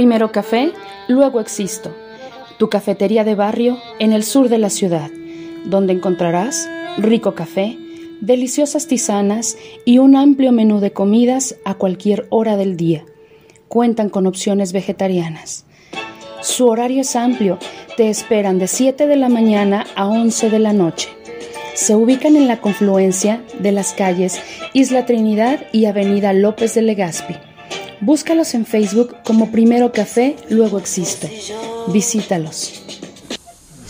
[0.00, 0.72] Primero café,
[1.08, 1.94] luego existo.
[2.58, 5.10] Tu cafetería de barrio en el sur de la ciudad,
[5.66, 7.76] donde encontrarás rico café,
[8.22, 13.04] deliciosas tisanas y un amplio menú de comidas a cualquier hora del día.
[13.68, 15.66] Cuentan con opciones vegetarianas.
[16.40, 17.58] Su horario es amplio,
[17.98, 21.19] te esperan de 7 de la mañana a 11 de la noche.
[21.80, 24.38] Se ubican en la confluencia de las calles
[24.74, 27.34] Isla Trinidad y Avenida López de Legazpi.
[28.02, 31.40] Búscalos en Facebook como Primero Café, luego existe.
[31.88, 32.82] Visítalos.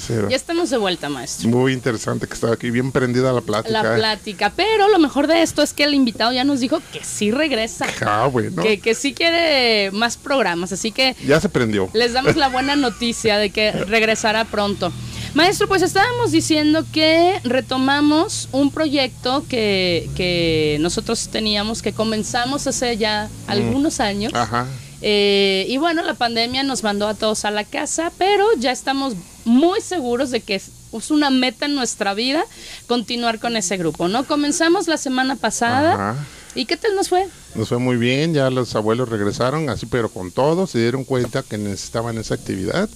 [0.06, 1.48] Sí, Ya estamos de vuelta, maestro.
[1.48, 3.82] muy interesante que estaba aquí, bien prendida la plática.
[3.82, 4.52] La plática.
[4.54, 7.86] Pero lo mejor de esto es que el invitado ya nos dijo que sí regresa.
[8.06, 8.62] Ah, bueno.
[8.62, 10.72] Que, que sí quiere más programas.
[10.72, 11.90] Así que Ya se prendió.
[11.92, 14.92] les damos la buena noticia de que regresará pronto.
[15.34, 22.96] Maestro, pues estábamos diciendo que retomamos un proyecto que, que nosotros teníamos, que comenzamos hace
[22.96, 24.34] ya algunos años.
[24.34, 24.66] Ajá.
[25.02, 29.14] Eh, y bueno, la pandemia nos mandó a todos a la casa, pero ya estamos
[29.44, 32.44] muy seguros de que es es una meta en nuestra vida
[32.86, 34.24] continuar con ese grupo, ¿no?
[34.24, 35.94] Comenzamos la semana pasada.
[35.94, 36.16] Ajá.
[36.54, 37.28] ¿Y qué tal nos fue?
[37.54, 41.44] Nos fue muy bien, ya los abuelos regresaron, así pero con todo, se dieron cuenta
[41.44, 42.88] que necesitaban esa actividad.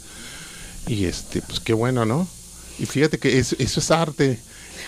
[0.87, 2.29] Y este, pues qué bueno, ¿no?
[2.79, 4.38] Y fíjate que eso, eso es arte.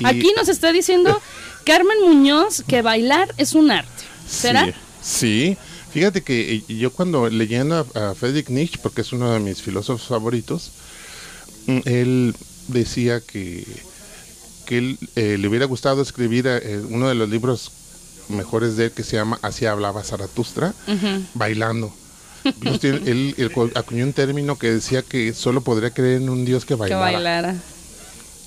[0.01, 1.21] Y- Aquí nos está diciendo
[1.65, 3.91] Carmen Muñoz que bailar es un arte.
[4.29, 4.67] ¿Será?
[4.67, 5.57] Sí, sí.
[5.93, 9.63] Fíjate que eh, yo cuando leyendo a, a Friedrich Nietzsche, porque es uno de mis
[9.63, 10.73] filósofos favoritos,
[11.67, 12.35] mm, él
[12.69, 13.65] decía que,
[14.67, 17.71] que él, eh, le hubiera gustado escribir eh, uno de los libros
[18.29, 20.75] mejores de él que se llama Así hablaba Zaratustra,
[21.35, 21.95] bailando.
[22.83, 26.95] Él, acuñó un término que decía que solo podría creer en un Dios que Que
[26.95, 27.57] bailara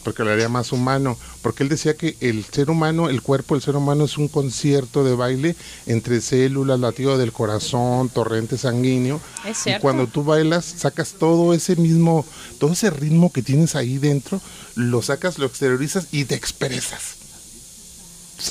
[0.03, 3.61] porque lo haría más humano, porque él decía que el ser humano, el cuerpo del
[3.61, 9.21] ser humano es un concierto de baile entre células, latido del corazón, torrente sanguíneo.
[9.45, 9.81] Es y cierto.
[9.81, 12.25] cuando tú bailas, sacas todo ese mismo,
[12.59, 14.41] todo ese ritmo que tienes ahí dentro,
[14.75, 17.15] lo sacas, lo exteriorizas y te expresas.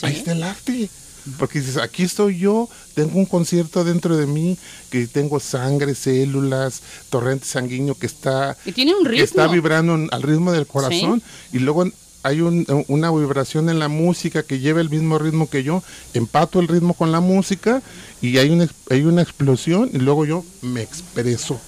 [0.02, 0.90] Ahí está el arte.
[1.38, 4.56] Porque dices, aquí estoy yo, tengo un concierto dentro de mí,
[4.90, 9.54] que tengo sangre, células, torrente sanguíneo que está Y tiene un que está ritmo.
[9.54, 11.84] vibrando al ritmo del corazón y luego
[12.22, 15.82] hay un- una vibración en la música que lleva el mismo ritmo que yo,
[16.14, 17.80] empato el ritmo con la música
[18.20, 21.60] y hay una, hay una explosión y luego yo me expreso.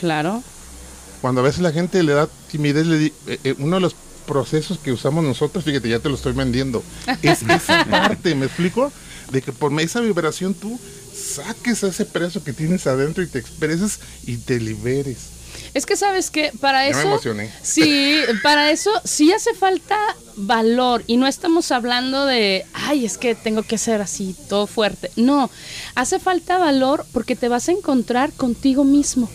[0.00, 0.42] Claro.
[1.20, 3.94] Cuando a veces la gente le da timidez, le di- eh, eh, uno de los
[4.30, 6.84] procesos que usamos nosotros, fíjate, ya te lo estoy vendiendo,
[7.22, 8.92] es esa parte, ¿me explico?
[9.32, 10.78] De que por esa vibración tú
[11.12, 15.18] saques a ese preso que tienes adentro y te expreses y te liberes.
[15.74, 17.08] Es que sabes que para Ya me eso.
[17.08, 17.52] emocioné.
[17.60, 19.98] Sí, para eso sí hace falta
[20.36, 21.02] valor.
[21.08, 25.10] Y no estamos hablando de, ay, es que tengo que ser así, todo fuerte.
[25.16, 25.50] No,
[25.96, 29.28] hace falta valor porque te vas a encontrar contigo mismo.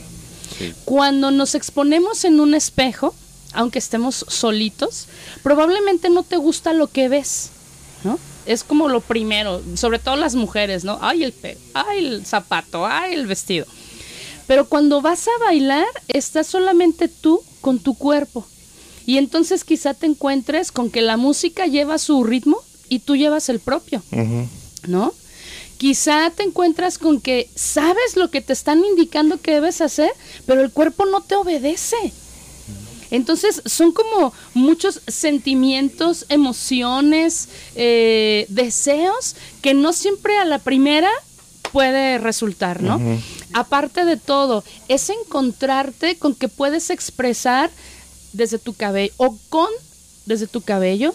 [0.85, 3.13] Cuando nos exponemos en un espejo,
[3.55, 5.07] aunque estemos solitos,
[5.43, 7.49] probablemente no te gusta lo que ves,
[8.03, 8.19] ¿no?
[8.45, 10.99] Es como lo primero, sobre todo las mujeres, ¿no?
[11.01, 13.65] Ay, el pelo, ay, el zapato, ay, el vestido.
[14.47, 18.45] Pero cuando vas a bailar, estás solamente tú con tu cuerpo.
[19.07, 22.57] Y entonces quizá te encuentres con que la música lleva su ritmo
[22.89, 24.03] y tú llevas el propio.
[24.87, 25.13] ¿no?
[25.77, 30.11] Quizá te encuentras con que sabes lo que te están indicando que debes hacer,
[30.45, 32.13] pero el cuerpo no te obedece.
[33.11, 41.09] Entonces son como muchos sentimientos, emociones, eh, deseos que no siempre a la primera
[41.71, 43.01] puede resultar, ¿no?
[43.53, 47.69] Aparte de todo, es encontrarte con que puedes expresar
[48.33, 49.69] desde tu cabello o con
[50.25, 51.13] desde tu cabello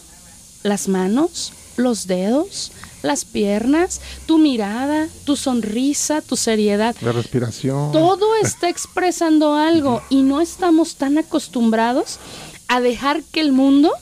[0.62, 2.72] las manos, los dedos,
[3.02, 6.94] las piernas, tu mirada, tu sonrisa, tu seriedad.
[7.00, 7.92] La respiración.
[7.92, 12.18] Todo está expresando algo y no estamos tan acostumbrados
[12.68, 13.92] a dejar que el mundo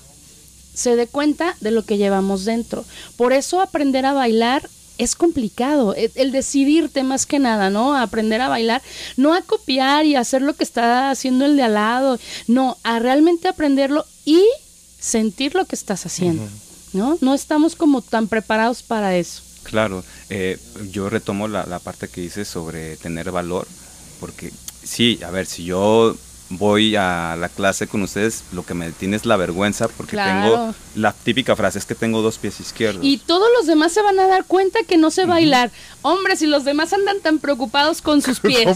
[0.75, 2.85] se dé cuenta de lo que llevamos dentro.
[3.17, 7.95] Por eso aprender a bailar es complicado, el, el decidirte más que nada, ¿no?
[7.95, 8.83] A aprender a bailar,
[9.17, 12.99] no a copiar y hacer lo que está haciendo el de al lado, no, a
[12.99, 14.43] realmente aprenderlo y
[14.99, 16.49] sentir lo que estás haciendo,
[16.93, 17.19] ¿no?
[17.21, 19.43] No estamos como tan preparados para eso.
[19.65, 20.59] Claro, eh,
[20.91, 23.67] yo retomo la, la parte que dices sobre tener valor,
[24.21, 26.17] porque sí, a ver, si yo
[26.51, 30.51] voy a la clase con ustedes, lo que me detiene es la vergüenza, porque Claro.
[30.51, 33.05] tengo la típica frase es que tengo dos pies izquierdos.
[33.05, 35.71] Y todos los demás se van a dar cuenta que no sé bailar.
[36.01, 38.67] Hombre, si los demás andan tan preocupados con sus pies.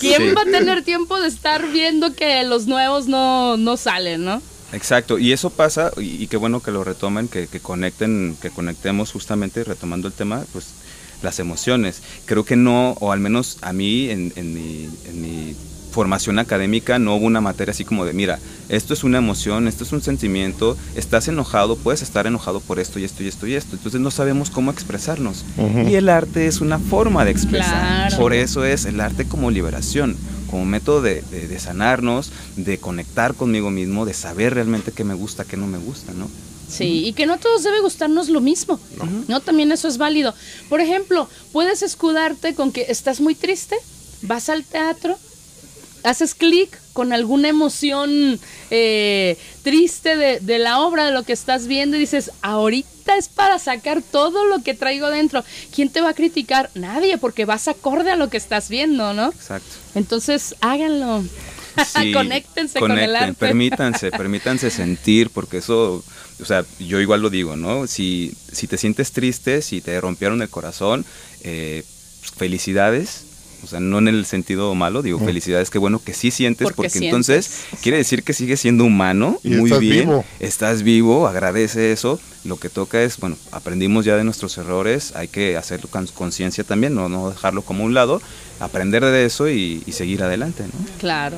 [0.00, 0.32] ¿quién Sí.
[0.34, 4.40] va a tener tiempo de estar viendo que los nuevos no, no salen, no?
[4.72, 9.12] Exacto, y eso pasa, y, qué bueno que lo retomen, que, que conecten, que conectemos
[9.12, 10.74] justamente retomando el tema, pues
[11.22, 12.02] las emociones.
[12.24, 15.56] Creo que no, o al menos a mí en, en mi, en mi
[16.00, 19.82] formación académica no hubo una materia así como de, mira, esto es una emoción, esto
[19.82, 23.54] es un sentimiento, estás enojado, puedes estar enojado por esto y esto y esto y
[23.54, 23.76] esto.
[23.76, 25.42] Entonces no sabemos cómo expresarnos.
[25.88, 28.08] Y el arte es una forma de expresar.
[28.08, 28.16] Claro.
[28.18, 30.18] Por eso es el arte como liberación,
[30.50, 35.14] como método de, de- de sanarnos, de conectar conmigo mismo, de saber realmente qué me
[35.14, 36.28] gusta, qué no me gusta, ¿no?
[36.68, 38.78] Sí, y que no a todos debe gustarnos lo mismo.
[39.28, 39.40] No.
[39.40, 40.34] También eso es válido.
[40.68, 43.76] Por ejemplo, puedes escudarte con que estás muy triste,
[44.22, 45.16] vas al teatro,
[46.06, 48.38] haces clic con alguna emoción
[48.70, 53.28] eh, triste de, de la obra, de lo que estás viendo, y dices, ahorita es
[53.28, 55.44] para sacar todo lo que traigo dentro.
[55.74, 56.70] ¿Quién te va a criticar?
[56.74, 59.28] Nadie, porque vas acorde a lo que estás viendo, ¿no?
[59.28, 59.68] Exacto.
[59.94, 61.24] Entonces, háganlo.
[61.84, 63.34] Sí, Conéctense con el arte.
[63.34, 66.02] Permítanse, permítanse sentir, porque eso,
[66.40, 67.86] o sea, yo igual lo digo, ¿no?
[67.86, 71.04] Si, si te sientes triste, si te rompieron el corazón,
[71.42, 71.84] eh,
[72.34, 73.25] felicidades.
[73.66, 76.76] O sea, no en el sentido malo, digo felicidades, qué bueno que sí sientes, Porque
[76.76, 77.06] porque, sientes.
[77.08, 77.50] entonces
[77.82, 80.24] quiere decir que sigues siendo humano, Y muy estás bien, vivo.
[80.40, 82.20] estás vivo, agradece eso.
[82.44, 86.62] Lo que toca es, bueno, aprendimos ya de nuestros errores, hay que hacerlo con conciencia
[86.62, 88.22] también, no, no dejarlo como un lado,
[88.60, 90.86] aprender de eso y, y seguir adelante, ¿no?
[91.00, 91.36] Claro.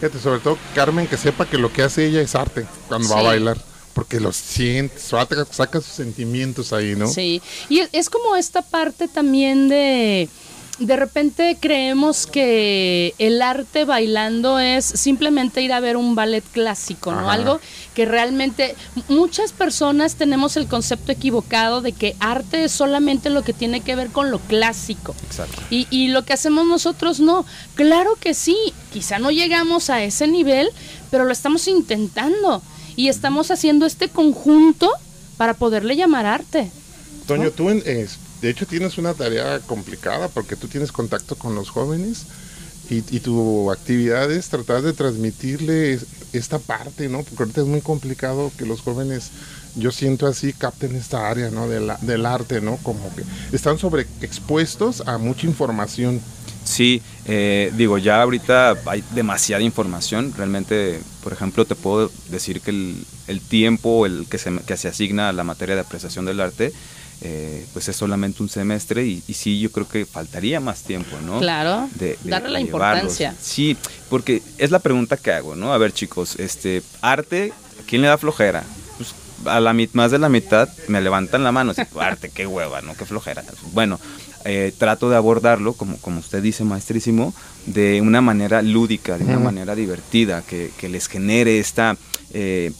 [0.00, 3.18] Fíjate, sobre todo Carmen, que sepa que lo que hace ella es arte cuando va
[3.18, 3.58] a bailar.
[3.94, 7.06] Porque lo siente, saca, saca sus sentimientos ahí, ¿no?
[7.06, 10.28] Sí, y es como esta parte también de...
[10.80, 17.12] De repente creemos que el arte bailando es simplemente ir a ver un ballet clásico,
[17.12, 17.20] ¿no?
[17.20, 17.32] Ajá.
[17.32, 17.60] Algo
[17.94, 18.74] que realmente
[19.08, 23.94] muchas personas tenemos el concepto equivocado de que arte es solamente lo que tiene que
[23.94, 25.14] ver con lo clásico.
[25.26, 25.62] Exacto.
[25.70, 27.46] Y, y lo que hacemos nosotros no.
[27.76, 28.56] Claro que sí,
[28.92, 30.68] quizá no llegamos a ese nivel,
[31.08, 32.62] pero lo estamos intentando.
[32.96, 34.90] Y estamos haciendo este conjunto
[35.36, 36.70] para poderle llamar arte.
[37.28, 37.82] Toño, tú en-
[38.44, 42.26] de hecho tienes una tarea complicada porque tú tienes contacto con los jóvenes
[42.90, 46.04] y, tu actividad es tratar de transmitirle es-
[46.34, 47.22] esta parte, ¿no?
[47.22, 49.30] Porque ahorita es muy complicado que los jóvenes,
[49.76, 51.66] yo siento así, capten esta área, ¿no?
[51.68, 52.76] Del arte, ¿no?
[52.82, 53.22] Como que
[53.56, 56.20] están sobreexpuestos a mucha información.
[56.64, 60.34] Sí, eh, digo, ya ahorita hay demasiada información.
[60.36, 64.88] Realmente, por ejemplo, te puedo decir que el, el tiempo el que, se, que se
[64.88, 66.72] asigna a la materia de apreciación del arte,
[67.22, 71.16] eh, pues es solamente un semestre y, y sí, yo creo que faltaría más tiempo,
[71.24, 71.38] ¿no?
[71.40, 73.12] Claro, de, de- darle la llevarlos.
[73.20, 73.34] importancia.
[73.40, 73.76] Sí,
[74.10, 75.72] porque es la pregunta que hago, ¿no?
[75.72, 78.64] A ver, chicos, este, arte, ¿a quién le da flojera?
[78.96, 79.14] Pues
[79.46, 82.82] a la mit- más de la mitad me levantan la mano, así, arte, qué hueva,
[82.82, 82.94] ¿no?
[82.94, 83.42] Qué flojera.
[83.72, 83.98] Bueno,
[84.44, 87.34] eh, trato de abordarlo, como, como usted dice, maestrísimo,
[87.66, 91.96] de una manera lúdica, de una manera divertida, que, que les genere esta...
[92.32, 92.72] eh,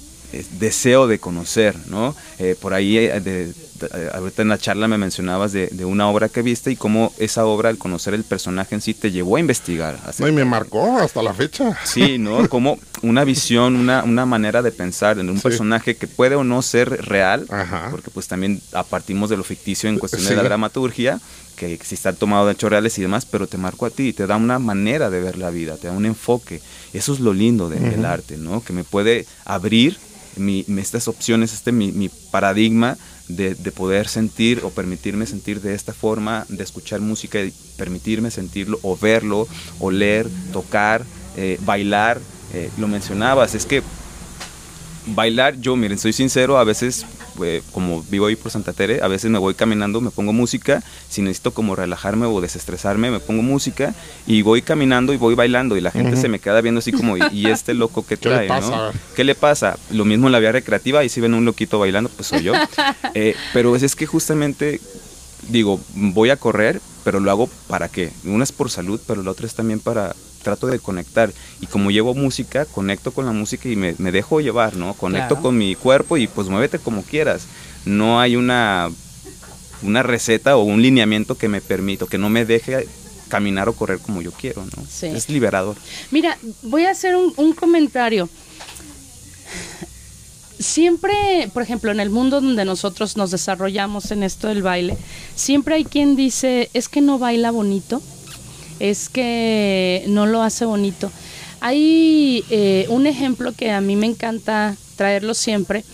[0.59, 2.15] deseo de conocer, ¿no?
[2.41, 3.53] Eh, por ahí, eh, de-
[4.15, 7.45] ahorita en la charla me mencionabas de, de una obra que viste y cómo esa
[7.45, 9.99] obra, al conocer el personaje en sí, te llevó a investigar.
[10.19, 11.77] No, y me marcó hasta la fecha.
[11.85, 12.49] Sí, ¿no?
[12.55, 15.43] Como una visión, una, una manera de pensar en un Sí.
[15.43, 17.89] personaje que puede o no ser real, Ajá.
[17.91, 18.61] porque pues también
[18.91, 21.21] partimos de lo ficticio en cuestión de la dramaturgia,
[21.57, 24.27] que si está tomado de hechos reales y demás, pero te marcó a ti, te
[24.27, 26.61] da una manera de ver la vida, te da un enfoque.
[26.93, 28.63] Eso es lo lindo de- del arte, ¿no?
[28.65, 29.99] Que me puede abrir
[30.37, 32.97] mi, estas opciones, este mi, mi paradigma
[33.29, 38.31] de, de poder sentir o permitirme sentir de esta forma, de escuchar música y permitirme
[38.31, 39.49] sentirlo o verlo,
[39.81, 41.05] oler, tocar,
[41.37, 42.21] eh, bailar.
[42.53, 43.83] eh, lo mencionabas, es que
[45.07, 47.05] bailar, yo miren, soy sincero, a veces,
[47.43, 50.83] eh, como vivo ahí por Santa Tere, a veces me voy caminando, me pongo música,
[51.09, 53.95] si necesito como relajarme o desestresarme, me pongo música
[54.27, 57.17] y voy caminando y voy bailando y la gente se me queda viendo así como,
[57.17, 58.49] ¿y, y este loco que ¿Qué le trae?
[58.49, 58.71] pasa?
[58.71, 58.93] ¿no?
[59.15, 59.79] ¿Qué le pasa?
[59.91, 62.55] Lo mismo en la vía recreativa, y si ven un loquito bailando, pues soy yo.
[63.17, 64.81] Eh, pero es, es que justamente,
[65.49, 68.11] digo, voy a correr, pero lo hago para qué?
[68.25, 71.91] Una es por salud, pero la otra es también para trato de conectar y como
[71.91, 74.95] llevo música, conecto con la música y me, me dejo llevar, ¿no?
[74.95, 75.43] Conecto Claro.
[75.43, 77.47] con mi cuerpo y pues muévete como quieras.
[77.85, 78.89] No hay una,
[79.83, 82.87] una receta o un lineamiento que me permita, que no me deje
[83.29, 84.85] caminar o correr como yo quiero, ¿no?
[84.89, 85.07] Sí.
[85.07, 85.77] Es liberador.
[86.13, 88.29] Mira, voy a hacer un, un comentario.
[90.59, 94.97] Siempre, por ejemplo, en el mundo donde nosotros nos desarrollamos en esto del baile,
[95.35, 98.01] siempre hay quien dice, es que no baila bonito,
[98.81, 101.11] es que no lo hace bonito.
[101.61, 105.85] Hay eh, un ejemplo que a mí me encanta traerlo siempre.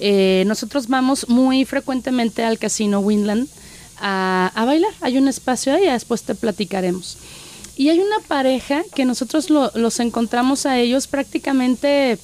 [0.00, 3.48] Eh, nosotros vamos muy frecuentemente al casino Winland
[4.00, 4.92] a, a bailar.
[5.00, 7.18] Hay un espacio ahí, después te platicaremos.
[7.76, 12.18] Y hay una pareja que nosotros lo- los encontramos a ellos prácticamente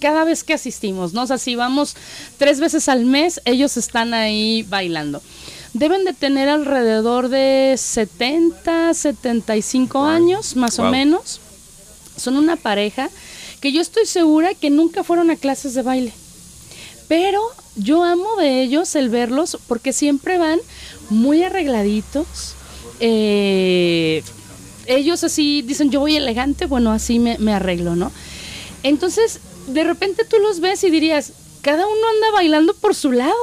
[0.00, 1.22] cada vez que asistimos, ¿no?
[1.22, 1.96] O sea, si vamos
[2.38, 5.22] tres veces al mes, ellos están ahí bailando.
[5.78, 11.40] Deben de tener alrededor de 70, 75 años, más o menos.
[12.16, 13.10] Son una pareja
[13.60, 16.12] que yo estoy segura que nunca fueron a clases de baile.
[17.08, 17.40] Pero
[17.76, 20.60] yo amo de ellos el verlos porque siempre van
[21.10, 22.54] muy arregladitos.
[23.00, 24.22] eh,
[24.86, 28.12] ellos así dicen, yo voy elegante, bueno, así me, me arreglo, ¿no?
[28.84, 33.34] Entonces, de repente tú los ves y dirías, cada uno anda bailando por su lado.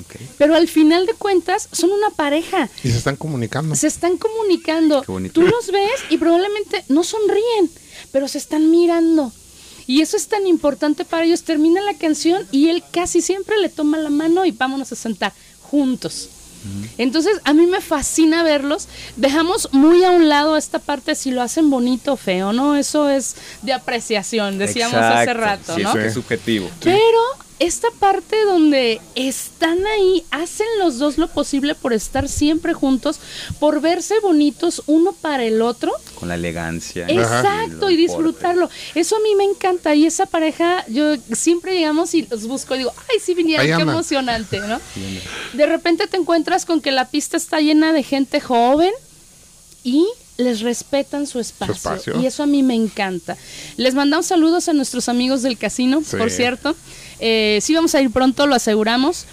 [0.00, 0.16] Ok.
[0.38, 2.68] Pero al final de cuentas son una pareja.
[2.82, 3.74] Y se están comunicando.
[3.74, 5.02] Se están comunicando.
[5.02, 5.40] Qué bonito.
[5.40, 7.70] Tú los ves y probablemente no sonríen,
[8.12, 9.32] pero se están mirando.
[9.86, 11.42] Y eso es tan importante para ellos.
[11.42, 15.32] Termina la canción y él casi siempre le toma la mano y vámonos a sentar
[15.62, 16.30] juntos.
[16.96, 18.88] Entonces, a mí me fascina verlos.
[19.16, 22.74] Dejamos muy a un lado esta parte si lo hacen bonito o feo, ¿no?
[22.76, 25.90] Eso es de apreciación, decíamos hace Exacto, rato, sí, ¿no?
[25.90, 26.70] eso es subjetivo.
[26.82, 27.20] Pero
[27.58, 33.20] esta parte donde están ahí, hacen los dos lo posible por estar siempre juntos,
[33.60, 35.92] por verse bonitos uno para el otro.
[36.18, 37.06] Con la elegancia.
[37.08, 37.96] Exacto, y porte.
[37.96, 38.68] disfrutarlo.
[38.94, 39.94] Eso a mí me encanta.
[39.94, 43.74] Y esa pareja, yo siempre llegamos y los busco y digo, ay, sí vinieron, Ahí
[43.74, 44.80] qué emocionante, ¿no?
[45.52, 48.92] De repente te encuentras con que la pista está llena de gente joven
[49.84, 52.20] y les respetan su espacio, espacio.
[52.20, 53.36] Y eso a mí me encanta.
[53.76, 56.16] Les mandamos saludos a nuestros amigos del casino, Sí.
[56.16, 56.74] por cierto.
[57.20, 59.26] Eh, sí vamos a ir pronto, lo aseguramos.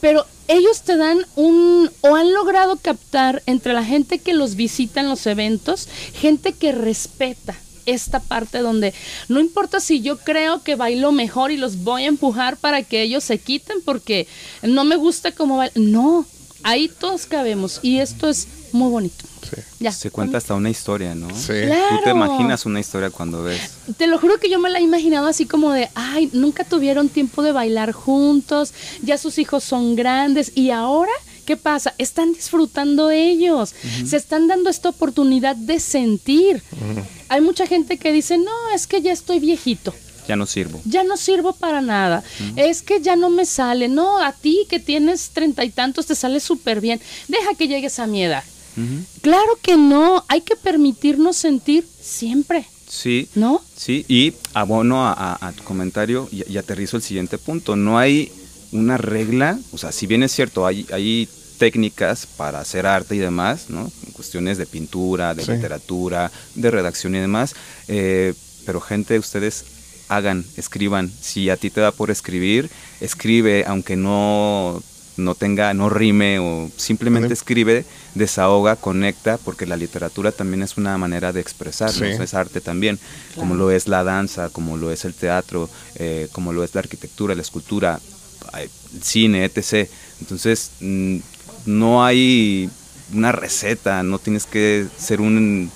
[0.00, 5.00] Pero ellos te dan un, o han logrado captar entre la gente que los visita
[5.00, 5.88] en los eventos,
[6.20, 7.54] gente que respeta
[7.86, 8.94] esta parte donde
[9.28, 13.02] no importa si yo creo que bailo mejor y los voy a empujar para que
[13.02, 14.26] ellos se quiten porque
[14.62, 15.92] no me gusta cómo bailan.
[15.92, 16.26] No,
[16.62, 19.24] ahí todos cabemos y esto es muy bonito.
[19.48, 19.62] Sí.
[19.78, 19.92] Ya.
[19.92, 21.28] Se cuenta hasta una historia, ¿no?
[21.34, 21.52] Sí.
[21.64, 21.96] Claro.
[21.96, 23.60] Tú te imaginas una historia cuando ves.
[23.96, 27.08] Te lo juro que yo me la he imaginado así como de, ay, nunca tuvieron
[27.08, 31.12] tiempo de bailar juntos, ya sus hijos son grandes y ahora,
[31.46, 31.94] ¿qué pasa?
[31.98, 36.62] Están disfrutando ellos, se están dando esta oportunidad de sentir.
[37.28, 39.94] Hay mucha gente que dice, no, es que ya estoy viejito.
[40.26, 40.80] Ya no sirvo.
[40.86, 42.24] Ya no sirvo para nada.
[42.56, 43.88] Es que ya no me sale.
[43.88, 46.98] No, a ti que tienes treinta y tantos te sale súper bien.
[47.28, 48.42] Deja que llegues a mi edad.
[49.22, 50.24] Claro que no.
[50.28, 52.66] Hay que permitirnos sentir siempre.
[52.88, 53.28] Sí.
[53.34, 53.62] ¿No?
[53.76, 57.76] Sí, y abono a, a- a tu comentario y, y aterrizo el siguiente punto.
[57.76, 58.30] No hay
[58.72, 63.18] una regla, o sea, si bien es cierto, hay, hay técnicas para hacer arte y
[63.18, 63.90] demás, ¿no?
[64.12, 65.52] Cuestiones de pintura, de Sí.
[65.52, 67.54] literatura, de redacción y demás,
[67.88, 68.34] eh,
[68.66, 69.64] pero gente, ustedes
[70.08, 71.10] hagan, escriban.
[71.20, 72.68] Si a ti te da por escribir,
[73.00, 74.82] escribe, aunque no,
[75.16, 77.84] no tenga, no rime o simplemente escribe,
[78.14, 82.22] desahoga, conecta, porque la literatura también es una manera de expresarnos, Sí.
[82.22, 82.98] es arte también,
[83.34, 86.80] como lo es la danza, como lo es el teatro, eh, como lo es la
[86.80, 88.00] arquitectura, la escultura,
[88.60, 88.70] el
[89.02, 89.88] cine, etc.
[90.20, 91.16] Entonces, mm,
[91.66, 92.70] no hay
[93.12, 95.70] una receta, no tienes que ser un,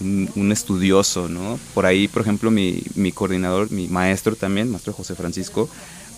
[0.00, 1.58] un, un estudioso, ¿no?
[1.74, 5.68] Por ahí, por ejemplo, mi, mi coordinador, mi maestro también, maestro José Francisco,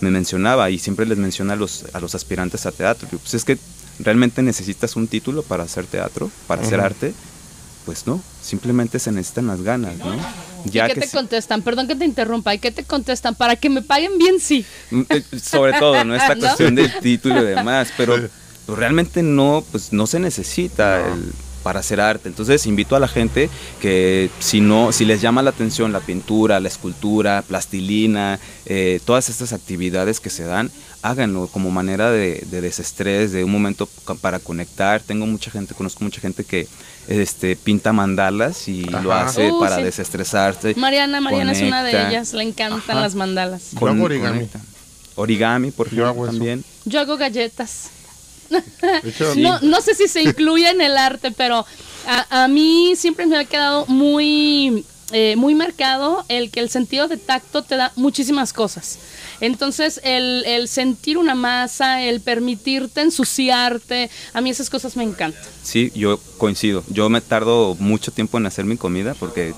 [0.01, 3.09] me mencionaba y siempre les menciona a los, a los aspirantes a teatro.
[3.09, 3.57] Pues es que
[4.03, 7.15] realmente necesitas un título para hacer teatro, para hacer arte.
[7.85, 10.15] Pues no, simplemente se necesitan las ganas, ¿no?
[10.65, 11.63] ¿Y qué que te contestan?
[11.63, 12.55] Perdón que te interrumpa.
[12.55, 13.35] ¿Y qué te contestan?
[13.35, 14.65] Para que me paguen bien, sí.
[14.93, 16.15] Mm, eh, sobre todo, ¿no?
[16.15, 16.41] Esta ¿No?
[16.43, 21.33] cuestión del título y demás, pero pues, realmente no, pues no se necesita el-
[21.63, 22.29] para hacer arte.
[22.29, 23.49] Entonces invito a la gente
[23.81, 29.29] que si no, si les llama la atención la pintura, la escultura, plastilina, eh, todas
[29.29, 30.71] estas actividades que se dan,
[31.03, 33.89] háganlo como manera de, de desestrés, de un momento
[34.21, 35.01] para conectar.
[35.01, 36.69] Tengo mucha gente, conozco mucha gente que
[37.09, 39.83] este pinta mandalas y lo hace Uh, para sí.
[39.83, 40.75] desestresarse.
[40.77, 42.33] Mariana, Mariana es una de ellas.
[42.33, 42.95] Le encantan Ajá.
[43.01, 43.73] las mandalas.
[43.73, 44.35] Yo hago origami.
[44.39, 44.61] conecta.
[45.17, 46.65] Origami, por Yo ejemplo, hago también.
[46.85, 47.91] Yo hago galletas.
[49.05, 51.65] Hecho, No, no sé si se incluye en el arte, pero
[52.07, 57.09] a, a mí siempre me ha quedado muy, eh, muy marcado el que el sentido
[57.09, 58.99] de tacto te da muchísimas cosas.
[59.41, 65.43] Entonces, el, el sentir una masa, el permitirte ensuciarte, a mí esas cosas me encantan.
[65.65, 66.85] Sí, yo coincido.
[66.89, 69.53] Yo me tardo mucho tiempo en hacer mi comida porque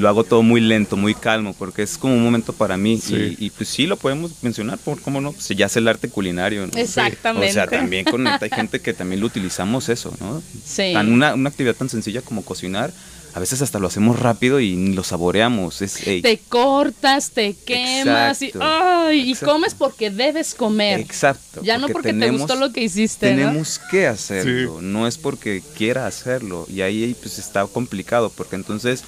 [0.00, 2.98] lo hago todo muy lento, muy calmo, porque es como un momento para mí.
[3.00, 3.36] Sí.
[3.38, 6.08] Y, y, pues sí, lo podemos mencionar, por cómo no, pues ya es el arte
[6.08, 6.66] culinario.
[6.66, 6.72] ¿no?
[6.76, 7.50] Exactamente.
[7.50, 10.42] O sea, también con hay gente que también lo utilizamos eso, ¿no?
[10.64, 10.92] Sí.
[10.92, 12.92] Tan una, una actividad tan sencilla como cocinar,
[13.32, 15.82] a veces hasta lo hacemos rápido y lo saboreamos.
[15.82, 19.52] Es, Te cortas, te quemas y, ay, y Exacto.
[19.52, 21.00] comes porque debes comer.
[21.00, 21.60] Exacto.
[21.62, 23.36] Ya no porque te gustó lo que hiciste, ¿no?
[23.36, 26.66] Tenemos que hacerlo, no es porque quiera hacerlo.
[26.68, 29.04] Y ahí pues está complicado, porque entonces,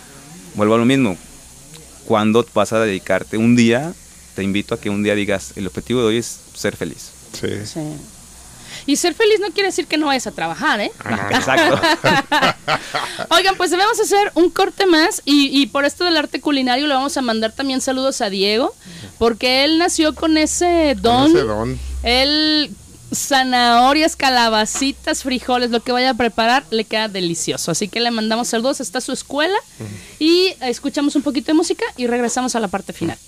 [0.55, 1.17] vuelvo a lo mismo,
[2.05, 3.93] cuando vas a dedicarte un día,
[4.35, 7.11] te invito a que un día digas, el objetivo de hoy es ser feliz.
[7.33, 7.49] sí.
[7.65, 7.81] Sí.
[8.87, 10.91] Y ser feliz no quiere decir que no vayas a trabajar, ¿eh?
[11.31, 11.81] Exacto.
[13.31, 16.95] Oigan, pues a hacer un corte más y, y por esto del arte culinario le
[16.95, 18.75] vamos a mandar también saludos a Diego,
[19.19, 21.31] porque él nació con ese don.
[21.31, 21.79] Ese don.
[22.03, 22.71] Él
[23.15, 27.71] zanahorias, calabacitas, frijoles, lo que vaya a preparar, le queda delicioso.
[27.71, 29.57] Así que le mandamos saludos, está su escuela
[30.19, 33.19] y escuchamos un poquito de música y regresamos a la parte final.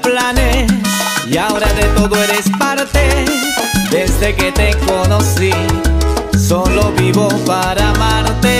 [0.00, 0.72] Planes
[1.30, 3.24] y ahora de todo eres parte.
[3.90, 5.52] Desde que te conocí,
[6.38, 8.55] solo vivo para amarte.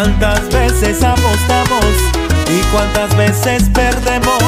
[0.00, 1.84] Cuántas veces apostamos
[2.48, 4.44] y cuántas veces perdemos,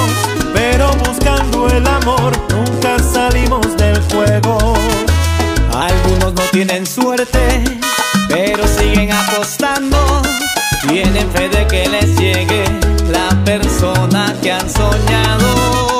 [0.54, 4.74] pero buscando el amor nunca salimos del juego.
[5.74, 7.64] Algunos no tienen suerte,
[8.28, 10.22] pero siguen apostando.
[10.86, 12.62] Tienen fe de que les llegue
[13.10, 15.99] la persona que han soñado.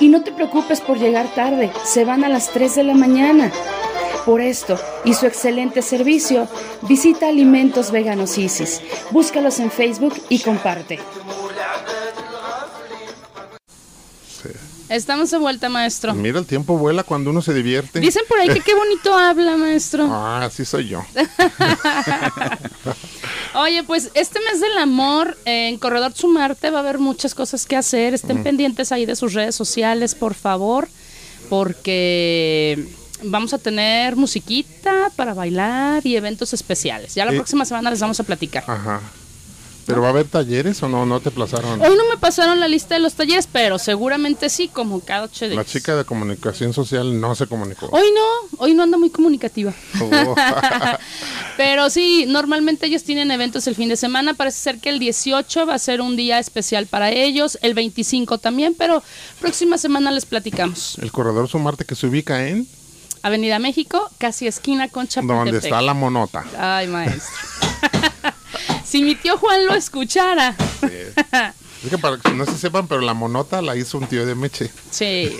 [0.00, 3.52] Y no te preocupes por llegar tarde, se van a las 3 de la mañana.
[4.24, 6.46] Por esto y su excelente servicio,
[6.82, 8.82] visita Alimentos Veganos Isis.
[9.10, 10.98] Búscalos en Facebook y comparte.
[14.90, 16.14] Estamos de vuelta, maestro.
[16.14, 18.00] Mira, el tiempo vuela cuando uno se divierte.
[18.00, 20.08] Dicen por ahí que qué bonito habla, maestro.
[20.32, 21.04] Ah, sí soy yo.
[23.54, 27.76] Oye, pues este mes del amor en Corredor Sumarte va a haber muchas cosas que
[27.76, 28.14] hacer.
[28.14, 30.88] Estén pendientes ahí de sus redes sociales, por favor,
[31.48, 32.86] porque
[33.24, 37.14] vamos a tener musiquita para bailar y eventos especiales.
[37.16, 38.62] Ya la Eh, próxima semana les vamos a platicar.
[38.66, 39.00] Ajá.
[39.90, 41.06] ¿Pero va a haber talleres o no?
[41.06, 41.80] ¿No te plazaron?
[41.80, 45.46] Hoy no me pasaron la lista de los talleres, pero seguramente sí, como cada ocho
[45.46, 45.56] días.
[45.56, 47.88] La chica de comunicación social no se comunicó.
[47.90, 49.72] Hoy no, hoy no anda muy comunicativa.
[50.00, 50.34] Oh.
[51.56, 54.34] Pero sí, normalmente ellos tienen eventos el fin de semana.
[54.34, 58.38] Parece ser que el 18 va a ser un día especial para ellos, el 25
[58.38, 59.02] también, pero
[59.40, 60.98] próxima semana les platicamos.
[60.98, 62.66] El corredor Sumarte que se ubica en
[63.22, 65.44] Avenida México, casi esquina con Chapultepec.
[65.44, 66.44] donde está la monota.
[66.58, 67.59] Ay, maestro.
[68.90, 70.56] Si mi tío Juan lo escuchara.
[71.82, 74.34] Es que para que no se sepan, pero la monota la hizo un tío de
[74.34, 74.70] Meche.
[74.90, 75.34] Sí.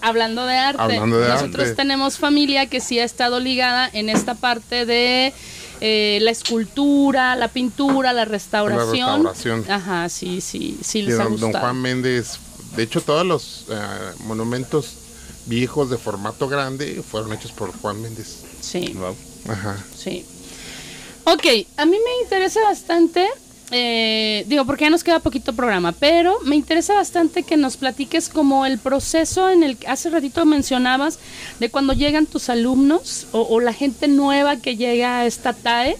[0.00, 1.76] Hablando de arte, Hablando de nosotros arte.
[1.76, 5.32] tenemos familia que sí ha estado ligada en esta parte de
[5.80, 9.24] eh, la escultura, la pintura, la restauración.
[9.24, 9.70] restauración.
[9.70, 11.52] Ajá, sí, sí, sí les ha don, don.
[11.52, 12.38] Juan Méndez,
[12.74, 13.76] de hecho todos los eh,
[14.24, 14.94] monumentos
[15.46, 18.38] viejos de formato grande fueron hechos por Juan Méndez.
[18.60, 19.16] Sí, Wow.
[19.48, 19.76] Ajá.
[19.96, 20.24] sí.
[21.30, 21.44] Ok,
[21.76, 23.26] a mí me interesa bastante,
[23.70, 28.30] eh, digo, porque ya nos queda poquito programa, pero me interesa bastante que nos platiques
[28.30, 31.18] como el proceso en el que hace ratito mencionabas
[31.60, 35.98] de cuando llegan tus alumnos o, o la gente nueva que llega a esta TAE.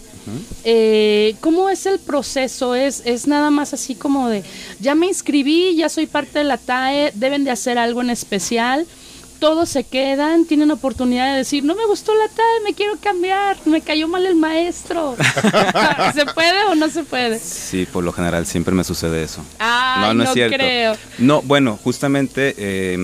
[0.65, 2.75] Eh, ¿Cómo es el proceso?
[2.75, 4.45] ¿Es, ¿Es nada más así como de,
[4.81, 8.87] ya me inscribí, ya soy parte de la TAE, deben de hacer algo en especial?
[9.39, 13.57] Todos se quedan, tienen oportunidad de decir, no me gustó la TAE, me quiero cambiar,
[13.67, 15.17] me cayó mal el maestro.
[16.15, 17.39] ¿Se puede o no se puede?
[17.39, 19.45] Sí, por lo general siempre me sucede eso.
[19.59, 20.97] Ay, no, creo.
[21.19, 22.95] No, bueno, justamente eh,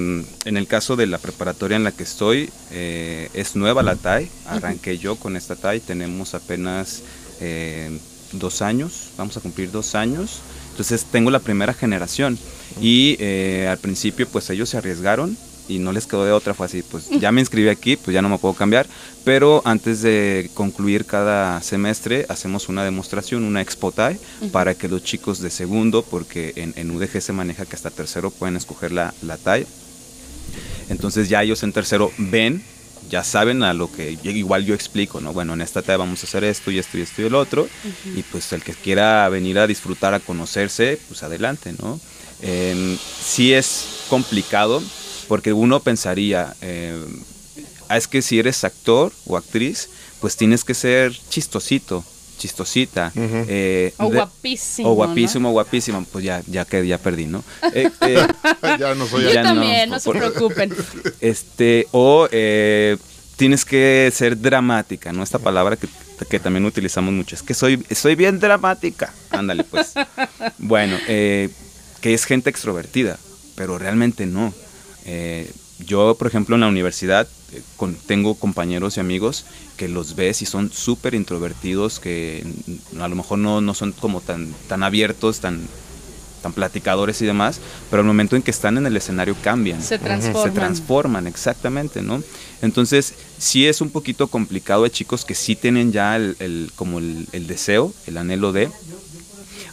[0.45, 4.29] en el caso de la preparatoria en la que estoy, eh, es nueva la TAI,
[4.47, 7.03] arranqué yo con esta TAI, tenemos apenas
[7.41, 7.97] eh,
[8.33, 12.39] dos años, vamos a cumplir dos años, entonces tengo la primera generación
[12.81, 15.37] y eh, al principio pues ellos se arriesgaron
[15.69, 18.23] y no les quedó de otra, fue así, pues ya me inscribí aquí, pues ya
[18.23, 18.87] no me puedo cambiar,
[19.25, 24.19] pero antes de concluir cada semestre hacemos una demostración, una expo TAI,
[24.53, 28.31] para que los chicos de segundo, porque en, en UDG se maneja que hasta tercero
[28.31, 29.67] pueden escoger la, la TAI,
[30.89, 32.63] entonces ya ellos en tercero ven,
[33.11, 35.33] ya saben a lo que igual yo explico, ¿no?
[35.33, 37.69] Bueno, en esta TAE vamos a hacer esto y esto y esto y el otro,
[38.15, 42.01] y pues el que quiera venir a disfrutar, a conocerse, pues adelante, ¿no?
[42.43, 44.83] Eh, sí es complicado,
[45.29, 47.03] porque uno pensaría, eh,
[47.89, 49.89] ah, es que si eres actor o actriz,
[50.21, 52.05] pues tienes que ser chistosito,
[52.39, 53.13] chistosita.
[53.15, 56.05] eh, O guapísimo, O guapísimo, guapísima.
[56.11, 57.45] Pues ya, ya que ya perdí, ¿no?
[57.73, 58.27] Eh, eh,
[58.79, 60.75] ya no soy Yo Ya no, también, no, se por- preocupen.
[61.21, 62.97] este, o eh,
[63.37, 65.23] tienes que ser dramática, ¿no?
[65.23, 65.89] Esta palabra que,
[66.29, 67.35] que también utilizamos mucho.
[67.37, 69.13] Es que soy, soy bien dramática.
[69.31, 69.93] Ándale, pues.
[70.59, 71.51] bueno, eh,
[72.01, 73.19] que es gente extrovertida,
[73.57, 74.53] pero realmente no.
[75.07, 75.51] Eh,
[75.87, 79.45] yo, por ejemplo, en la universidad eh, con- tengo compañeros y amigos
[79.77, 82.45] que los ves y son súper introvertidos, que
[83.01, 85.67] a lo mejor no, no son como tan, tan abiertos, tan,
[86.43, 87.59] tan platicadores y demás,
[87.91, 89.83] pero al momento en que están en el escenario cambian.
[89.83, 90.43] Se transforman.
[90.53, 92.23] Se transforman, exactamente, ¿no?
[92.63, 94.85] Entonces, sí es un poquito complicado.
[94.85, 98.71] Hay chicos que sí tienen ya el, el- como el, el deseo, el anhelo de.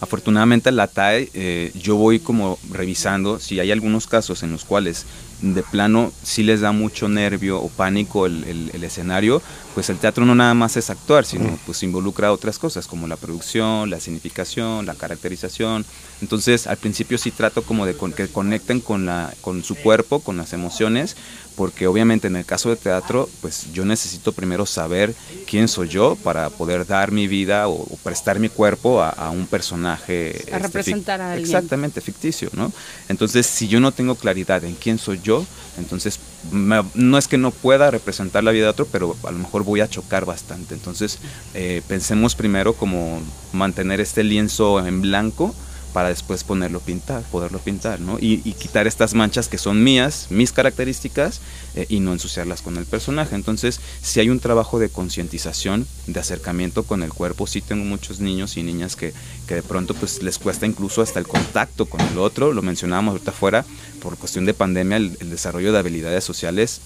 [0.01, 5.05] Afortunadamente la TAE, eh, yo voy como revisando si hay algunos casos en los cuales
[5.41, 9.43] de plano sí les da mucho nervio o pánico el, escenario,
[9.73, 13.15] pues el teatro no nada más es actuar, sino pues involucra otras cosas como la
[13.15, 15.85] producción, la significación, la caracterización.
[16.21, 20.19] Entonces al principio sí trato como de con- que conecten con, la, con su cuerpo,
[20.19, 21.15] con las emociones,
[21.55, 25.13] porque obviamente en el caso de teatro, pues yo necesito primero saber
[25.47, 29.29] quién soy yo para poder dar mi vida o, o prestar mi cuerpo a, a
[29.29, 30.43] un personaje.
[30.51, 31.45] A fic- representar a alguien.
[31.49, 32.71] Exactamente, ficticio, ¿no?
[33.09, 35.45] Entonces, si yo no tengo claridad en quién soy yo,
[35.77, 36.19] entonces
[36.51, 39.63] me- no es que no pueda representar la vida de otro, pero a lo mejor
[39.63, 40.73] voy a chocar bastante.
[40.73, 41.19] Entonces,
[41.53, 43.21] eh, pensemos primero como
[43.53, 45.53] mantener este lienzo en blanco
[45.93, 48.17] para después ponerlo pintar, poderlo pintar, ¿no?
[48.19, 51.41] Y, quitar estas manchas que son mías, mis características,
[51.75, 53.35] eh, y no ensuciarlas con el personaje.
[53.35, 58.19] Entonces, si hay un trabajo de concientización, de acercamiento con el cuerpo, sí tengo muchos
[58.19, 59.13] niños y niñas que,
[59.47, 63.13] que de pronto pues les cuesta incluso hasta el contacto con el otro, lo mencionábamos
[63.13, 63.65] ahorita afuera,
[64.01, 66.81] por cuestión de pandemia el, desarrollo de habilidades sociales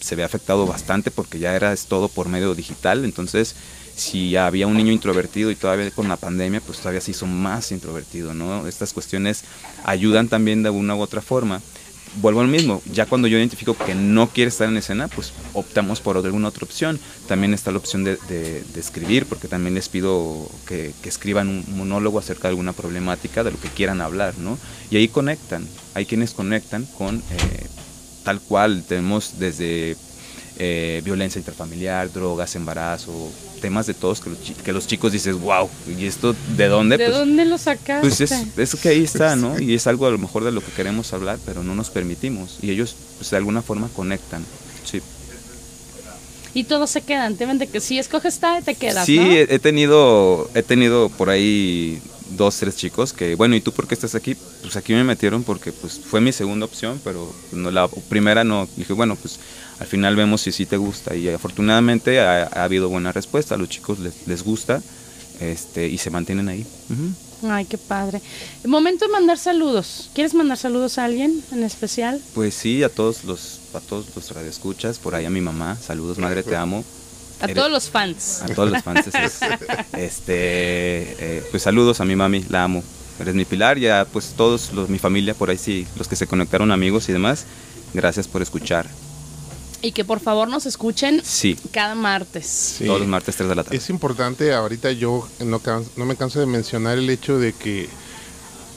[0.00, 3.54] se, ve afectado bastante porque ya era todo por medio digital, entonces
[3.96, 7.72] si había un niño introvertido y todavía con la pandemia, pues todavía se hizo más
[7.72, 8.66] introvertido, ¿no?
[8.66, 9.44] Estas cuestiones
[9.84, 11.60] ayudan también de una u otra forma.
[12.16, 16.00] Vuelvo al mismo, ya cuando yo identifico que no quiere estar en escena, pues optamos
[16.00, 17.00] por alguna otra opción.
[17.26, 18.18] También está la opción de,
[18.76, 23.52] escribir, porque también les pido que, que escriban un monólogo acerca de alguna problemática, de
[23.52, 24.58] lo que quieran hablar, ¿no?
[24.90, 27.66] Y ahí conectan, hay quienes conectan con eh,
[28.24, 29.96] tal cual, tenemos desde
[30.58, 33.12] eh, violencia intrafamiliar, drogas, embarazo,
[33.60, 36.98] temas de todos que los, que los chicos dices, wow, ¿y esto de dónde?
[36.98, 38.00] ¿De Pues, dónde lo sacaste?
[38.00, 39.58] pues es, es que ahí está, ¿no?
[39.60, 42.58] Y es algo a lo mejor de lo que queremos hablar, pero no nos permitimos.
[42.62, 44.44] Y ellos, pues de alguna forma conectan.
[44.84, 45.00] Sí,
[46.54, 47.36] Y todos se quedan.
[47.36, 51.30] Te ven de que si escoges esta, te quedas, sí he tenido, he tenido por
[51.30, 52.00] ahí
[52.36, 54.34] dos, tres chicos que, bueno, ¿y tú por qué estás aquí?
[54.62, 58.68] Pues aquí me metieron porque pues fue mi segunda opción, pero no, la primera no.
[58.76, 59.38] Dije, bueno, pues
[59.82, 61.14] al final vemos si sí te gusta.
[61.16, 64.80] Y afortunadamente ha, ha habido buena respuesta, a los chicos les, les gusta
[65.40, 66.64] este, y se mantienen ahí.
[66.88, 67.48] Ujú.
[67.50, 68.22] Ay, qué padre.
[68.64, 70.08] Momento de mandar saludos.
[70.14, 72.20] ¿Quieres mandar saludos a alguien en especial?
[72.34, 76.18] Pues sí, a todos los, a todos los radioescuchas, por ahí a mi mamá, saludos
[76.18, 76.84] madre, te amo.
[77.40, 78.42] A Eres- todos los fans.
[78.42, 79.06] A todos los fans.
[79.94, 80.32] este,
[81.18, 82.84] eh, pues saludos a mi mami, la amo.
[83.18, 86.26] Eres mi pilar, ya pues todos los, mi familia por ahí sí, los que se
[86.28, 87.44] conectaron amigos y demás.
[87.94, 88.86] Gracias por escuchar.
[89.82, 92.46] Y que por favor nos escuchen Sí, cada martes.
[92.46, 92.86] Sí.
[92.86, 93.76] todos los martes 3 de la tarde.
[93.76, 95.60] Es importante, ahorita yo no,
[95.96, 97.88] no me canso de mencionar el hecho de que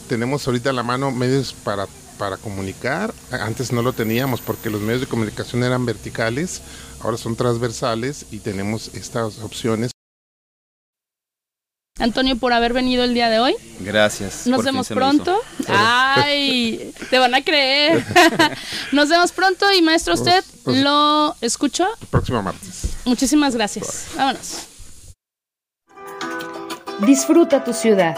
[0.09, 1.87] tenemos ahorita a la mano medios para,
[2.17, 3.13] para comunicar.
[3.31, 6.61] Antes no lo teníamos porque los medios de comunicación eran verticales,
[7.01, 9.91] ahora son transversales y tenemos estas opciones.
[11.99, 13.55] Antonio, por haber venido el día de hoy.
[13.79, 14.45] Gracias.
[14.47, 15.39] Nos vemos pronto.
[15.69, 18.03] Ay, te van a creer.
[18.91, 21.87] Nos vemos pronto y maestro, usted Pues- pues- lo escuchó.
[22.01, 22.97] El próximo martes.
[23.05, 24.07] Muchísimas gracias.
[24.17, 24.57] Vámonos.
[27.05, 28.17] Disfruta tu ciudad.